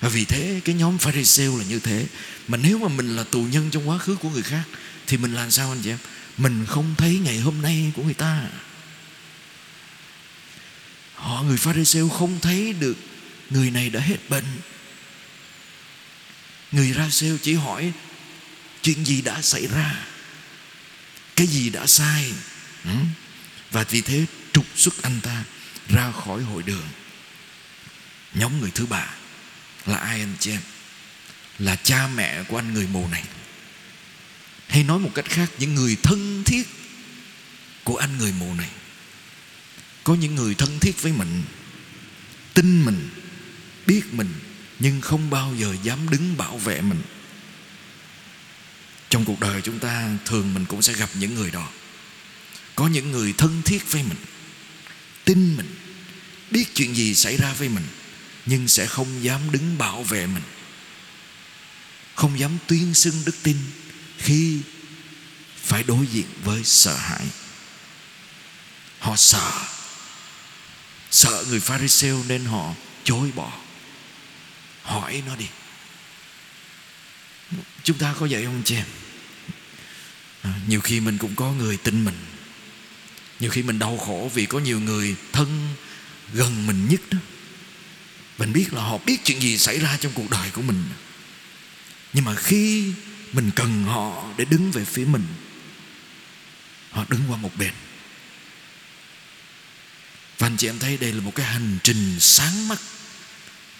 Và 0.00 0.08
vì 0.08 0.24
thế, 0.24 0.60
cái 0.64 0.74
nhóm 0.74 0.98
Pharisee 0.98 1.46
là 1.58 1.64
như 1.68 1.78
thế. 1.78 2.06
Mà 2.48 2.58
nếu 2.58 2.78
mà 2.78 2.88
mình 2.88 3.16
là 3.16 3.24
tù 3.24 3.42
nhân 3.42 3.70
trong 3.70 3.88
quá 3.88 3.98
khứ 3.98 4.16
của 4.16 4.30
người 4.30 4.42
khác, 4.42 4.62
thì 5.06 5.16
mình 5.16 5.34
làm 5.34 5.50
sao 5.50 5.72
anh 5.72 5.80
chị 5.82 5.90
em? 5.90 5.98
Mình 6.38 6.66
không 6.66 6.94
thấy 6.98 7.18
ngày 7.18 7.38
hôm 7.38 7.62
nay 7.62 7.92
của 7.96 8.02
người 8.02 8.14
ta. 8.14 8.42
Họ, 11.14 11.42
người 11.42 11.56
Pharisee 11.56 12.02
không 12.18 12.40
thấy 12.40 12.72
được 12.72 12.96
người 13.50 13.70
này 13.70 13.90
đã 13.90 14.00
hết 14.00 14.16
bệnh. 14.28 14.44
Người 16.72 16.92
ra 16.92 17.10
sale 17.10 17.36
chỉ 17.42 17.54
hỏi, 17.54 17.92
chuyện 18.82 19.04
gì 19.04 19.22
đã 19.22 19.42
xảy 19.42 19.66
ra? 19.66 20.06
Cái 21.36 21.46
gì 21.46 21.70
đã 21.70 21.86
sai? 21.86 22.32
Ừ. 22.84 22.90
Và 23.70 23.84
vì 23.90 24.00
thế 24.00 24.24
trục 24.56 24.66
xuất 24.76 25.02
anh 25.02 25.20
ta 25.20 25.44
ra 25.88 26.12
khỏi 26.12 26.42
hội 26.42 26.62
đường. 26.62 26.88
Nhóm 28.34 28.60
người 28.60 28.70
thứ 28.70 28.86
ba 28.86 29.14
là 29.86 29.96
ai 29.96 30.20
anh 30.20 30.34
chị 30.40 30.50
em? 30.50 30.60
Là 31.58 31.76
cha 31.76 32.06
mẹ 32.06 32.42
của 32.42 32.58
anh 32.58 32.74
người 32.74 32.86
mù 32.86 33.08
này. 33.08 33.24
Hay 34.68 34.84
nói 34.84 34.98
một 34.98 35.10
cách 35.14 35.24
khác, 35.28 35.50
những 35.58 35.74
người 35.74 35.96
thân 36.02 36.44
thiết 36.44 36.68
của 37.84 37.96
anh 37.96 38.18
người 38.18 38.32
mù 38.38 38.54
này. 38.54 38.70
Có 40.04 40.14
những 40.14 40.34
người 40.34 40.54
thân 40.54 40.78
thiết 40.80 41.02
với 41.02 41.12
mình, 41.12 41.42
tin 42.54 42.84
mình, 42.84 43.08
biết 43.86 44.02
mình, 44.12 44.34
nhưng 44.78 45.00
không 45.00 45.30
bao 45.30 45.54
giờ 45.58 45.76
dám 45.82 46.10
đứng 46.10 46.36
bảo 46.36 46.58
vệ 46.58 46.80
mình. 46.80 47.02
Trong 49.10 49.24
cuộc 49.24 49.40
đời 49.40 49.60
chúng 49.62 49.78
ta, 49.78 50.08
thường 50.24 50.54
mình 50.54 50.64
cũng 50.66 50.82
sẽ 50.82 50.92
gặp 50.92 51.10
những 51.14 51.34
người 51.34 51.50
đó. 51.50 51.68
Có 52.74 52.86
những 52.86 53.10
người 53.10 53.34
thân 53.38 53.62
thiết 53.62 53.92
với 53.92 54.02
mình 54.02 54.18
tin 55.26 55.56
mình 55.56 55.74
biết 56.50 56.74
chuyện 56.74 56.96
gì 56.96 57.14
xảy 57.14 57.36
ra 57.36 57.52
với 57.52 57.68
mình 57.68 57.84
nhưng 58.46 58.68
sẽ 58.68 58.86
không 58.86 59.24
dám 59.24 59.40
đứng 59.52 59.78
bảo 59.78 60.02
vệ 60.02 60.26
mình 60.26 60.42
không 62.16 62.38
dám 62.38 62.58
tuyên 62.66 62.94
xưng 62.94 63.22
đức 63.26 63.34
tin 63.42 63.56
khi 64.18 64.60
phải 65.66 65.82
đối 65.82 66.06
diện 66.06 66.26
với 66.44 66.64
sợ 66.64 66.96
hãi. 66.96 67.26
Họ 68.98 69.16
sợ 69.16 69.52
sợ 71.10 71.44
người 71.48 71.60
pharisêu 71.60 72.24
nên 72.28 72.44
họ 72.44 72.74
chối 73.04 73.30
bỏ. 73.34 73.52
Hỏi 74.82 75.22
nó 75.26 75.36
đi. 75.36 75.46
Chúng 77.84 77.98
ta 77.98 78.14
có 78.20 78.26
vậy 78.30 78.44
không 78.44 78.62
chị 78.64 78.76
em? 78.76 78.86
À, 80.42 80.52
nhiều 80.68 80.80
khi 80.80 81.00
mình 81.00 81.18
cũng 81.18 81.34
có 81.34 81.52
người 81.52 81.76
tin 81.76 82.04
mình 82.04 82.16
nhiều 83.40 83.50
khi 83.50 83.62
mình 83.62 83.78
đau 83.78 83.98
khổ 83.98 84.30
vì 84.34 84.46
có 84.46 84.58
nhiều 84.58 84.80
người 84.80 85.16
thân 85.32 85.74
gần 86.32 86.66
mình 86.66 86.88
nhất 86.88 87.00
đó. 87.10 87.18
Mình 88.38 88.52
biết 88.52 88.72
là 88.72 88.82
họ 88.82 88.98
biết 88.98 89.24
chuyện 89.24 89.42
gì 89.42 89.58
xảy 89.58 89.78
ra 89.78 89.96
trong 90.00 90.12
cuộc 90.12 90.30
đời 90.30 90.50
của 90.50 90.62
mình. 90.62 90.84
Nhưng 92.12 92.24
mà 92.24 92.34
khi 92.34 92.92
mình 93.32 93.50
cần 93.56 93.84
họ 93.84 94.24
để 94.36 94.44
đứng 94.44 94.70
về 94.70 94.84
phía 94.84 95.04
mình, 95.04 95.24
họ 96.90 97.04
đứng 97.08 97.20
qua 97.28 97.36
một 97.36 97.56
bên. 97.56 97.72
Và 100.38 100.46
anh 100.46 100.56
chị 100.56 100.68
em 100.68 100.78
thấy 100.78 100.96
đây 100.96 101.12
là 101.12 101.20
một 101.20 101.34
cái 101.34 101.46
hành 101.46 101.78
trình 101.82 102.16
sáng 102.20 102.68
mắt 102.68 102.78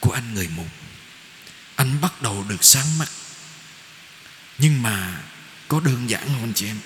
của 0.00 0.12
anh 0.12 0.34
người 0.34 0.48
mù. 0.56 0.66
Anh 1.76 2.00
bắt 2.00 2.22
đầu 2.22 2.44
được 2.48 2.64
sáng 2.64 2.98
mắt. 2.98 3.08
Nhưng 4.58 4.82
mà 4.82 5.22
có 5.68 5.80
đơn 5.80 6.10
giản 6.10 6.26
không 6.26 6.40
anh 6.40 6.52
chị 6.54 6.66
em? 6.66 6.78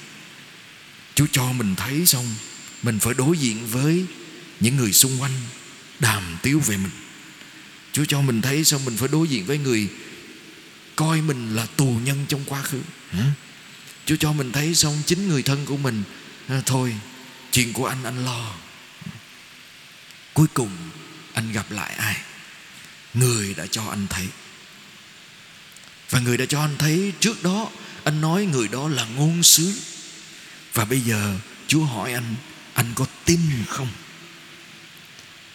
Chúa 1.15 1.27
cho 1.33 1.53
mình 1.53 1.77
thấy 1.77 2.07
xong 2.07 2.35
mình 2.83 2.99
phải 2.99 3.14
đối 3.14 3.38
diện 3.38 3.66
với 3.66 4.05
Những 4.61 4.77
người 4.77 4.93
xung 4.93 5.23
quanh 5.23 5.33
Đàm 5.99 6.38
tiếu 6.43 6.61
về 6.66 6.77
mình. 6.77 6.90
Chúa 7.93 8.05
cho 8.05 8.21
mình 8.21 8.43
thấy 8.43 8.64
xong 8.64 8.85
mình 8.85 8.97
phải 8.97 9.09
đối 9.09 9.29
diện 9.29 9.47
với 9.47 9.59
người 9.59 9.88
Coi 10.97 11.21
mình 11.21 11.57
là 11.57 11.66
tù 11.66 11.99
nhân 12.05 12.27
trong 12.29 12.45
quá 12.47 12.62
khứ? 12.62 12.81
Chúa 14.07 14.16
cho 14.16 14.33
mình 14.33 14.53
thấy 14.53 14.75
xong 14.75 15.03
Chính 15.07 15.29
người 15.29 15.43
thân 15.43 15.66
của 15.66 15.77
mình 15.77 16.03
à, 16.49 16.62
Thôi 16.66 16.95
chuyện 17.53 17.73
của 17.73 17.87
anh 17.87 18.05
anh 18.05 18.25
lo. 18.25 18.55
Cuối 20.35 20.47
cùng 20.55 20.71
anh 21.33 21.53
gặp 21.53 21.71
lại 21.71 21.95
ai? 21.95 22.16
Người 23.14 23.55
đã 23.55 23.66
cho 23.71 23.85
anh 23.85 24.07
thấy. 24.11 24.27
Và 26.11 26.21
người 26.21 26.37
đã 26.37 26.45
cho 26.49 26.61
anh 26.61 26.77
thấy 26.79 27.12
trước 27.21 27.43
đó 27.43 27.71
anh 28.05 28.21
nói 28.21 28.45
người 28.45 28.69
đó 28.69 28.88
là 28.88 29.05
ngôn 29.05 29.43
sứ. 29.43 29.73
Và 30.75 30.85
bây 30.85 31.01
giờ 31.01 31.35
chúa 31.66 31.85
hỏi 31.85 32.12
anh 32.12 32.35
anh 32.81 32.93
có 32.95 33.07
tin 33.25 33.40
không? 33.69 33.88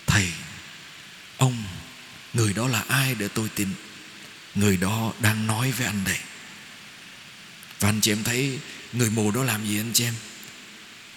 Thầy, 0.06 0.32
ông, 1.38 1.64
người 2.34 2.54
đó 2.54 2.68
là 2.68 2.84
ai 2.88 3.16
để 3.16 3.28
tôi 3.28 3.50
tin? 3.56 3.68
Người 4.56 4.78
đó 4.78 5.14
đang 5.20 5.48
nói 5.48 5.72
với 5.72 5.88
anh 5.88 6.04
đây. 6.04 6.18
Và 7.80 7.90
anh 7.90 8.02
chị 8.02 8.12
em 8.12 8.24
thấy 8.24 8.60
người 8.94 9.10
mù 9.10 9.32
đó 9.32 9.44
làm 9.44 9.68
gì 9.68 9.80
anh 9.80 9.92
chị 9.94 10.04
em? 10.04 10.14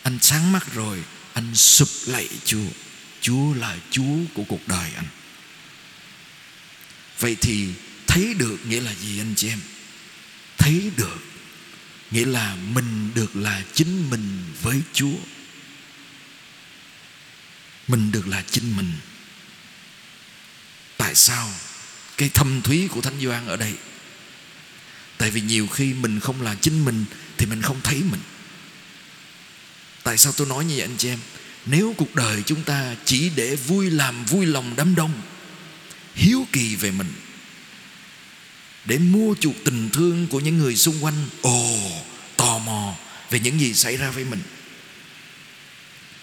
Anh 0.03 0.19
sáng 0.21 0.53
mắt 0.53 0.75
rồi, 0.75 1.03
anh 1.33 1.55
sụp 1.55 1.89
lạy 2.07 2.29
chúa. 2.45 2.69
Chúa 3.21 3.55
là 3.55 3.77
chúa 3.91 4.17
của 4.35 4.45
cuộc 4.49 4.69
đời 4.69 4.91
anh. 4.97 5.09
Vậy 7.19 7.37
thì 7.41 7.69
thấy 8.07 8.35
được 8.35 8.59
nghĩa 8.67 8.81
là 8.81 8.95
gì 8.95 9.21
anh 9.21 9.35
chị 9.37 9.49
em? 9.49 9.61
Thấy 10.59 10.91
được 10.97 11.19
nghĩa 12.11 12.27
là 12.27 12.55
mình 12.55 13.15
được 13.15 13.37
là 13.37 13.63
chính 13.75 14.11
mình 14.11 14.45
với 14.63 14.83
chúa 14.93 15.17
mình 17.89 18.13
được 18.13 18.29
là 18.29 18.45
chính 18.51 18.77
mình. 18.77 18.93
Tại 20.97 21.15
sao 21.15 21.51
cái 22.17 22.29
thâm 22.29 22.63
thúy 22.63 22.89
của 22.89 23.01
thánh 23.01 23.21
doan 23.21 23.47
ở 23.47 23.57
đây? 23.57 23.73
Tại 25.19 25.31
vì 25.31 25.41
nhiều 25.41 25.67
khi 25.67 25.95
mình 25.95 26.21
không 26.21 26.43
là 26.43 26.55
chính 26.55 26.85
mình 26.85 27.05
thì 27.37 27.47
mình 27.47 27.63
không 27.63 27.81
thấy 27.85 28.03
mình. 28.11 28.21
Tại 30.03 30.19
sao 30.19 30.33
tôi 30.33 30.47
nói 30.47 30.65
như 30.65 30.75
vậy 30.75 30.85
anh 30.85 30.97
chị 30.97 31.09
em? 31.09 31.19
Nếu 31.67 31.95
cuộc 31.97 32.15
đời 32.15 32.43
chúng 32.47 32.63
ta 32.63 32.95
chỉ 33.05 33.31
để 33.31 33.57
vui 33.57 33.91
làm 33.91 34.25
vui 34.25 34.47
lòng 34.47 34.75
đám 34.77 34.95
đông, 34.95 35.13
hiếu 36.15 36.47
kỳ 36.53 36.77
về 36.77 36.91
mình, 36.91 37.13
để 38.85 38.99
mua 38.99 39.35
chuộc 39.41 39.55
tình 39.65 39.91
thương 39.93 40.27
của 40.27 40.41
những 40.41 40.59
người 40.59 40.77
xung 40.77 41.05
quanh, 41.05 41.29
ồ, 41.43 41.79
tò 42.37 42.59
mò 42.59 42.95
về 43.31 43.41
những 43.41 43.61
gì 43.61 43.75
xảy 43.75 43.97
ra 43.97 44.11
với 44.11 44.25
mình 44.25 44.41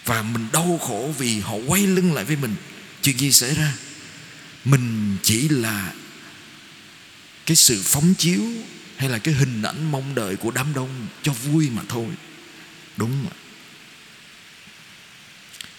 và 0.06 0.22
mình 0.22 0.46
đau 0.52 0.80
khổ 0.82 1.14
vì 1.18 1.40
họ 1.40 1.54
quay 1.66 1.86
lưng 1.86 2.14
lại 2.14 2.24
với 2.24 2.36
mình. 2.36 2.54
Chuyện 3.02 3.18
gì 3.18 3.32
xảy 3.32 3.54
ra? 3.54 3.72
Mình 4.64 5.16
chỉ 5.22 5.48
là 5.48 5.92
cái 7.46 7.56
sự 7.56 7.82
phóng 7.84 8.14
chiếu 8.14 8.42
hay 8.96 9.08
là 9.08 9.18
cái 9.18 9.34
hình 9.34 9.62
ảnh 9.62 9.92
mong 9.92 10.14
đợi 10.14 10.36
của 10.36 10.50
đám 10.50 10.74
đông 10.74 11.06
cho 11.22 11.32
vui 11.32 11.70
mà 11.70 11.82
thôi. 11.88 12.06
Đúng 12.96 13.24
mà 13.24 13.30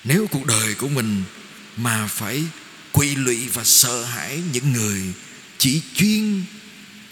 nếu 0.04 0.28
cuộc 0.28 0.46
đời 0.46 0.74
của 0.74 0.88
mình 0.88 1.24
mà 1.78 2.08
phải 2.08 2.44
quỳ 2.92 3.16
lụy 3.16 3.48
và 3.48 3.64
sợ 3.64 4.04
hãi 4.04 4.42
những 4.54 4.74
người 4.74 5.02
chỉ 5.58 5.82
chuyên 5.96 6.44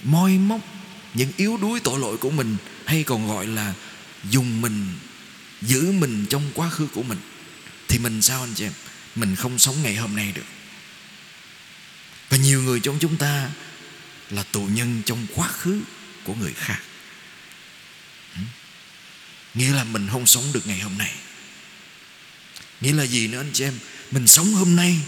moi 0.04 0.32
móc 0.32 0.62
những 1.13 1.32
yếu 1.38 1.58
đuối 1.58 1.80
tội 1.80 1.99
lỗi 1.99 2.17
của 2.17 2.30
mình, 2.30 2.58
hay 2.86 3.04
còn 3.04 3.28
gọi 3.28 3.47
là 3.47 3.73
dùng 4.30 4.62
mình 4.62 4.86
giữ 5.61 5.91
mình 5.91 6.25
trong 6.29 6.51
quá 6.53 6.69
khứ 6.69 6.87
của 6.93 7.03
mình, 7.03 7.19
thì 7.87 7.99
mình 7.99 8.21
sao 8.21 8.41
anh 8.41 8.53
chị 8.55 8.63
em? 8.63 8.73
Mình 9.15 9.35
không 9.35 9.59
sống 9.59 9.83
ngày 9.83 9.95
hôm 9.95 10.15
nay 10.15 10.31
được. 10.35 10.45
Và 12.29 12.37
nhiều 12.37 12.63
người 12.63 12.79
trong 12.79 12.97
chúng 12.99 13.17
ta 13.17 13.49
là 14.29 14.43
tù 14.43 14.65
nhân 14.65 15.01
trong 15.05 15.27
quá 15.35 15.47
khứ 15.47 15.81
của 16.23 16.33
người 16.33 16.53
khác. 16.53 16.79
Ừ. 18.35 18.41
Nghĩa 19.53 19.73
là 19.73 19.83
mình 19.83 20.07
không 20.11 20.25
sống 20.25 20.43
được 20.53 20.67
ngày 20.67 20.79
hôm 20.79 20.97
nay. 20.97 21.15
Nghĩa 22.81 22.93
là 22.93 23.03
gì 23.03 23.27
nữa 23.27 23.39
anh 23.39 23.51
chị 23.53 23.63
em? 23.63 23.73
Mình 24.11 24.27
sống 24.27 24.53
hôm 24.53 24.75
nay, 24.75 24.99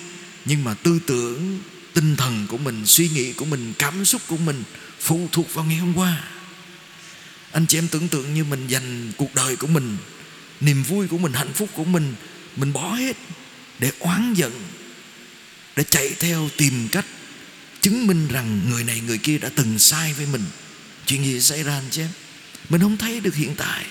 nhưng 0.45 0.63
mà 0.63 0.73
tư 0.73 0.99
tưởng, 1.07 1.60
tinh 1.93 2.15
thần 2.15 2.47
của 2.47 2.57
mình, 2.57 2.86
suy 2.86 3.10
nghĩ 3.10 3.33
của 3.33 3.45
mình, 3.45 3.73
cảm 3.79 4.05
xúc 4.05 4.21
của 4.27 4.38
mình 4.38 4.63
phụ 4.99 5.29
thuộc 5.31 5.53
vào 5.53 5.65
ngày 5.65 5.77
hôm 5.77 5.93
qua. 5.93 6.23
Anh 7.51 7.65
chị 7.65 7.77
em 7.77 7.88
tưởng 7.88 8.07
tượng 8.07 8.33
như 8.33 8.43
mình 8.43 8.67
dành 8.67 9.12
cuộc 9.17 9.36
đời 9.36 9.55
của 9.55 9.67
mình 9.67 9.97
niềm 10.62 10.84
vui 10.84 11.08
của 11.08 11.17
mình, 11.17 11.34
hạnh 11.34 11.54
phúc 11.54 11.70
của 11.74 11.86
mình 11.86 12.15
mình 12.56 12.74
bỏ 12.74 12.93
hết 12.93 13.17
để 13.80 13.91
oán 14.00 14.34
giận, 14.34 14.52
để 15.76 15.84
chạy 15.84 16.15
theo 16.20 16.50
tìm 16.58 16.88
cách 16.91 17.06
chứng 17.82 18.08
minh 18.08 18.28
rằng 18.28 18.70
người 18.70 18.84
này, 18.84 19.00
người 19.00 19.17
kia 19.17 19.38
đã 19.38 19.50
từng 19.56 19.80
sai 19.80 20.13
với 20.13 20.26
mình. 20.26 20.43
Chuyện 21.06 21.24
gì 21.24 21.41
xảy 21.41 21.63
ra 21.63 21.74
anh 21.74 21.88
chị 21.91 22.02
em? 22.02 22.10
Mình 22.70 22.82
không 22.82 22.98
thấy 22.98 23.20
được 23.20 23.36
hiện 23.36 23.56
tại. 23.58 23.86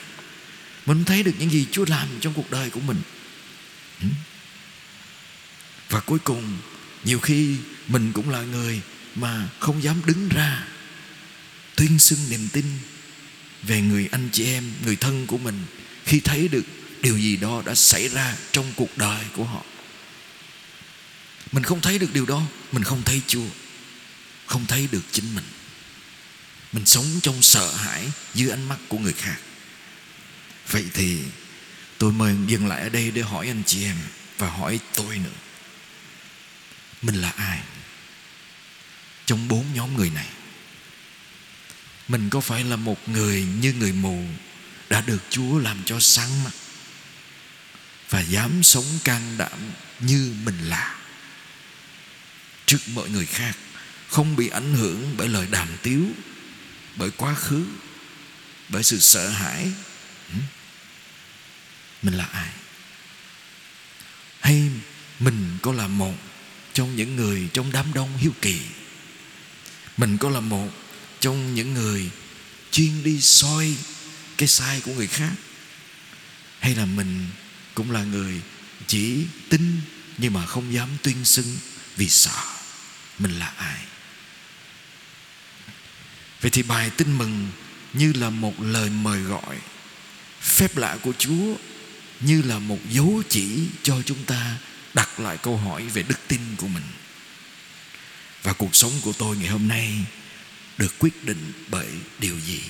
Mình 0.87 0.97
không 0.97 1.05
thấy 1.05 1.23
được 1.23 1.33
những 1.39 1.51
gì 1.51 1.67
Chúa 1.73 1.85
làm 1.89 2.09
trong 2.21 2.35
cuộc 2.35 2.51
đời 2.51 2.71
của 2.71 2.81
mình. 2.81 3.01
Ừ. 4.03 4.09
Và 5.91 6.01
cuối 6.01 6.19
cùng, 6.19 6.59
nhiều 7.05 7.21
khi 7.21 7.57
mình 7.89 8.13
cũng 8.13 8.31
là 8.31 8.43
người 8.43 8.81
mà 9.15 9.49
không 9.59 9.83
dám 9.83 9.97
đứng 10.07 10.29
ra 10.29 10.67
tuyên 11.77 11.99
xưng 11.99 12.19
niềm 12.31 12.49
tin 12.53 12.65
về 13.63 13.81
người 13.81 14.09
anh 14.13 14.29
chị 14.33 14.45
em, 14.45 14.65
người 14.85 14.97
thân 14.97 15.27
của 15.27 15.39
mình 15.39 15.63
khi 16.07 16.21
thấy 16.21 16.49
được 16.49 16.65
điều 17.03 17.19
gì 17.19 17.37
đó 17.37 17.63
đã 17.67 17.75
xảy 17.75 18.09
ra 18.09 18.37
trong 18.53 18.73
cuộc 18.77 18.99
đời 18.99 19.25
của 19.37 19.45
họ. 19.45 19.63
Mình 21.53 21.63
không 21.63 21.81
thấy 21.81 21.99
được 21.99 22.13
điều 22.13 22.27
đó, 22.27 22.43
mình 22.73 22.85
không 22.85 23.03
thấy 23.03 23.21
chúa, 23.27 23.49
không 24.47 24.67
thấy 24.67 24.89
được 24.93 25.03
chính 25.13 25.35
mình. 25.35 25.45
Mình 26.73 26.87
sống 26.87 27.05
trong 27.23 27.43
sợ 27.43 27.75
hãi 27.75 28.11
dưới 28.35 28.51
ánh 28.51 28.69
mắt 28.69 28.79
của 28.89 28.99
người 28.99 29.13
khác. 29.13 29.37
Vậy 30.71 30.85
thì 30.95 31.19
tôi 31.99 32.13
mời 32.13 32.35
dừng 32.47 32.67
lại 32.67 32.83
ở 32.83 32.89
đây 32.89 33.11
để 33.11 33.23
hỏi 33.23 33.47
anh 33.47 33.63
chị 33.67 33.85
em 33.85 33.97
và 34.39 34.51
hỏi 34.51 34.81
tôi 34.95 35.19
nữa. 35.19 35.37
Mình 37.03 37.15
là 37.15 37.31
ai? 37.31 37.61
Trong 39.27 39.49
bốn 39.49 39.65
nhóm 39.75 39.97
người 39.97 40.11
này, 40.11 40.29
mình 42.09 42.31
có 42.31 42.41
phải 42.41 42.65
là 42.65 42.77
một 42.77 43.09
người 43.09 43.47
như 43.61 43.73
người 43.73 43.93
mù 43.93 44.25
đã 44.91 45.01
được 45.01 45.23
chúa 45.31 45.59
làm 45.59 45.83
cho 45.85 46.01
sáng 46.01 46.45
mắt 46.45 46.51
và 48.11 48.21
dám 48.21 48.63
sống 48.63 48.99
can 49.05 49.39
đảm 49.39 49.59
như 50.01 50.35
mình 50.45 50.69
là 50.69 50.97
trước 52.67 52.89
mọi 52.89 53.11
người 53.11 53.27
khác, 53.27 53.57
không 54.09 54.37
bị 54.37 54.49
ảnh 54.49 54.75
hưởng 54.75 55.15
bởi 55.17 55.29
lời 55.29 55.47
đàm 55.51 55.69
tiếu, 55.83 56.07
bởi 56.97 57.11
quá 57.11 57.35
khứ, 57.35 57.67
bởi 58.69 58.83
sự 58.83 59.01
sợ 59.01 59.29
hãi. 59.29 59.73
Ừ? 60.33 60.39
Mình 62.03 62.15
là 62.15 62.25
ai? 62.25 62.49
Hay 64.41 64.71
mình 65.19 65.59
có 65.63 65.73
là 65.73 65.87
một 65.87 66.15
trong 66.73 66.97
những 66.97 67.17
người 67.17 67.49
trong 67.53 67.73
đám 67.73 67.95
đông 67.95 68.17
hiếu 68.17 68.33
kỳ? 68.43 68.61
Mình 69.97 70.19
có 70.19 70.31
là 70.31 70.41
một 70.41 70.69
trong 71.21 71.55
những 71.55 71.75
người 71.75 72.11
chuyên 72.71 73.03
đi 73.03 73.21
soi 73.21 73.77
cái 74.39 74.49
sai 74.49 74.81
của 74.81 74.95
người 74.95 75.07
khác, 75.07 75.33
hay 76.61 76.75
là 76.75 76.87
mình 76.87 77.27
cũng 77.75 77.91
là 77.91 78.03
người 78.03 78.41
chỉ 78.87 79.27
tin 79.49 79.81
nhưng 80.19 80.33
mà 80.33 80.47
không 80.47 80.75
dám 80.75 80.89
tuyên 81.03 81.25
xưng 81.25 81.57
vì 81.97 82.09
sợ 82.09 82.43
mình 83.19 83.39
là 83.39 83.47
ai. 83.47 83.85
Vậy 86.41 86.51
thì 86.51 86.63
bài 86.63 86.91
tin 86.91 87.19
mừng 87.19 87.49
như 87.93 88.13
là 88.13 88.31
một 88.31 88.61
lời 88.61 88.91
mời 88.91 89.21
gọi, 89.21 89.57
phép 90.41 90.77
lạ 90.77 90.99
của 91.03 91.13
chúa, 91.19 91.57
như 92.21 92.43
là 92.43 92.59
một 92.59 92.79
dấu 92.91 93.23
chỉ 93.29 93.69
cho 93.83 94.03
chúng 94.07 94.25
ta 94.25 94.57
đặt 94.95 95.21
lại 95.21 95.39
câu 95.39 95.57
hỏi 95.57 95.83
về 95.83 96.03
đức 96.03 96.19
tin 96.29 96.41
của 96.57 96.69
mình. 96.69 96.85
Và 98.43 98.53
cuộc 98.53 98.77
sống 98.77 98.93
của 99.03 99.13
tôi 99.13 99.37
ngày 99.37 99.49
hôm 99.49 99.69
nay 99.69 100.05
được 100.79 100.99
quyết 100.99 101.25
định 101.25 101.53
bởi 101.69 101.89
điều 102.19 102.41
gì? 102.41 102.61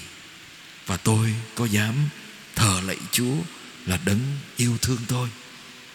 Và 0.86 0.96
tôi 0.96 1.34
có 1.54 1.64
dám 1.64 1.94
thờ 2.54 2.80
lạy 2.84 2.96
chúa 3.12 3.34
là 3.86 3.98
đấng 4.04 4.20
yêu 4.56 4.78
thương 4.82 5.00
tôi, 5.08 5.28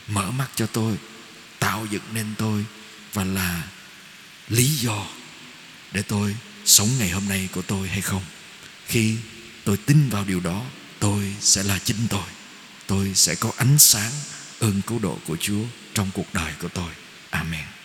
mở 0.08 0.32
mắt 0.32 0.50
cho 0.56 0.66
tôi, 0.66 0.96
tạo 1.60 1.88
dựng 1.92 2.04
nên 2.14 2.26
tôi 2.38 2.66
và 3.14 3.24
là 3.24 3.64
lý 4.50 4.68
do 4.68 5.06
để 5.92 6.02
tôi 6.02 6.36
sống 6.66 6.90
ngày 7.00 7.10
hôm 7.10 7.30
nay 7.30 7.50
của 7.54 7.62
tôi 7.62 7.88
hay 7.88 8.02
không. 8.02 8.24
Khi 8.88 9.18
tôi 9.64 9.78
tin 9.78 10.10
vào 10.10 10.26
điều 10.26 10.40
đó, 10.40 10.66
tôi 11.00 11.36
sẽ 11.40 11.64
là 11.64 11.80
chính 11.80 12.08
tôi. 12.10 12.28
Tôi 12.88 13.12
sẽ 13.16 13.36
có 13.36 13.52
ánh 13.58 13.80
sáng 13.80 14.12
ơn 14.60 14.82
cứu 14.88 15.00
độ 15.00 15.18
của 15.28 15.38
chúa 15.40 15.64
trong 15.94 16.12
cuộc 16.14 16.34
đời 16.34 16.54
của 16.62 16.68
tôi. 16.68 16.92
Amen. 17.30 17.81